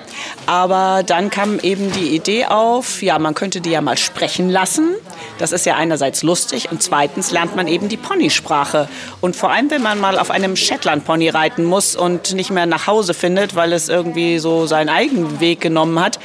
Aber 0.46 1.04
dann 1.06 1.30
kam 1.30 1.60
eben 1.60 1.92
die 1.92 2.16
Idee 2.16 2.46
auf, 2.46 3.02
ja, 3.02 3.18
man 3.20 3.34
könnte 3.34 3.62
die 3.62 3.72
ja 3.72 3.82
mal 3.82 3.98
sprechen 3.98 4.50
lassen. 4.50 4.96
Das 5.38 5.52
ist 5.52 5.66
ja 5.66 5.76
einerseits 5.76 6.24
lustig 6.24 6.70
und 6.72 6.84
zweitens 6.84 7.32
lernt 7.32 7.56
man 7.56 7.68
eben 7.68 7.90
die 7.90 7.98
Ponysprache. 7.98 8.88
Und 9.22 9.36
vor 9.36 9.52
allem, 9.52 9.70
wenn 9.70 9.82
man 9.82 10.00
mal 10.00 10.20
auf 10.20 10.32
einem 10.32 10.56
Shetland-Pony 10.56 11.30
reiten 11.30 11.64
muss 11.64 11.96
und 11.96 12.34
nicht 12.34 12.52
mehr 12.52 12.66
nach 12.66 12.88
Hause 12.88 13.14
findet, 13.14 13.56
weil 13.56 13.74
es 13.74 13.90
irgendwie 13.90 14.40
so 14.40 14.66
seinen 14.68 14.90
eigenen 14.90 15.40
Weg 15.40 15.62
genommen 15.62 16.00
hat, 16.00 16.20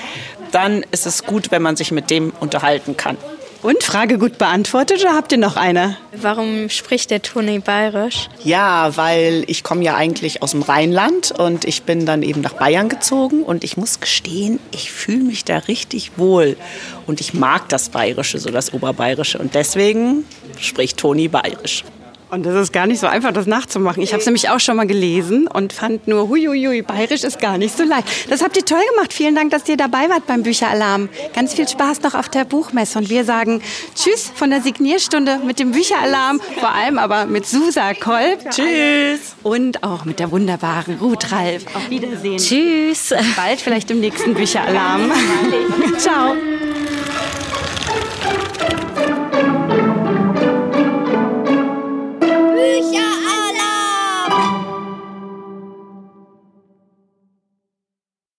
dann 0.53 0.85
ist 0.91 1.07
es 1.07 1.25
gut, 1.25 1.51
wenn 1.51 1.63
man 1.63 1.77
sich 1.77 1.93
mit 1.93 2.11
dem 2.11 2.33
unterhalten 2.41 2.97
kann. 2.97 3.17
Und 3.61 3.83
Frage 3.83 4.19
gut 4.19 4.39
beantwortet 4.39 5.01
oder 5.01 5.15
habt 5.15 5.33
ihr 5.33 5.39
noch 5.39 5.57
eine? 5.57 5.97
Warum 6.13 6.69
spricht 6.69 7.11
der 7.11 7.23
Toni 7.23 7.59
bayerisch? 7.59 8.29
Ja, 8.45 8.97
weil 8.97 9.43
ich 9.49 9.65
komme 9.65 9.83
ja 9.83 9.97
eigentlich 9.97 10.43
aus 10.43 10.53
dem 10.53 10.63
Rheinland 10.63 11.33
und 11.33 11.65
ich 11.65 11.83
bin 11.83 12.07
dann 12.07 12.23
eben 12.23 12.41
nach 12.41 12.53
Bayern 12.53 12.89
gezogen 12.89 13.43
und 13.43 13.65
ich 13.65 13.77
muss 13.77 13.99
gestehen, 13.99 14.61
ich 14.71 14.93
fühle 14.93 15.25
mich 15.25 15.45
da 15.45 15.59
richtig 15.59 16.13
wohl 16.17 16.57
und 17.09 17.21
ich 17.21 17.35
mag 17.35 17.69
das 17.69 17.89
Bayerische, 17.89 18.39
so 18.39 18.51
das 18.51 18.73
Oberbayerische 18.73 19.39
und 19.39 19.57
deswegen 19.57 20.25
spricht 20.61 20.97
Toni 20.97 21.27
bayerisch. 21.27 21.83
Und 22.31 22.45
das 22.45 22.55
ist 22.55 22.73
gar 22.73 22.87
nicht 22.87 23.01
so 23.01 23.07
einfach, 23.07 23.33
das 23.33 23.47
nachzumachen. 23.47 24.03
Ich 24.03 24.13
habe 24.13 24.21
es 24.21 24.27
nämlich 24.27 24.51
auch 24.51 24.61
schon 24.61 24.77
mal 24.77 24.87
gelesen 24.87 25.49
und 25.49 25.73
fand 25.73 26.07
nur, 26.09 26.29
huiuiui, 26.29 26.83
bayerisch 26.83 27.25
ist 27.25 27.41
gar 27.41 27.57
nicht 27.57 27.77
so 27.77 27.85
leicht. 27.85 28.31
Das 28.31 28.43
habt 28.43 28.57
ihr 28.57 28.65
toll 28.65 28.83
gemacht. 28.95 29.13
Vielen 29.13 29.35
Dank, 29.35 29.51
dass 29.51 29.69
ihr 29.69 29.77
dabei 29.77 30.09
wart 30.11 30.27
beim 30.27 30.43
Bücheralarm. 30.43 31.09
Ganz 31.35 31.55
viel 31.55 31.67
Spaß 31.67 32.03
noch 32.03 32.15
auf 32.15 32.29
der 32.29 32.45
Buchmesse. 32.45 32.99
Und 32.99 33.09
wir 33.09 33.25
sagen 33.25 33.63
Tschüss 33.95 34.31
von 34.35 34.51
der 34.51 34.61
Signierstunde 34.61 35.41
mit 35.45 35.59
dem 35.59 35.73
Bücheralarm, 35.73 36.41
vor 36.59 36.75
allem 36.75 36.99
aber 36.99 37.25
mit 37.27 37.47
Susa 37.47 37.95
Kolb. 37.95 38.51
Tschüss. 38.51 39.35
Und 39.43 39.83
auch 39.83 40.05
mit 40.05 40.19
der 40.19 40.31
wunderbaren 40.31 40.99
Ruth 40.99 41.33
Ralf. 41.33 41.65
Auf 41.75 41.89
Wiedersehen. 41.89 42.39
Tschüss. 42.39 43.15
Bald 43.37 43.61
vielleicht 43.61 43.91
im 43.91 44.01
nächsten 44.01 44.35
Bücheralarm. 44.35 45.11
Ciao. 45.99 46.35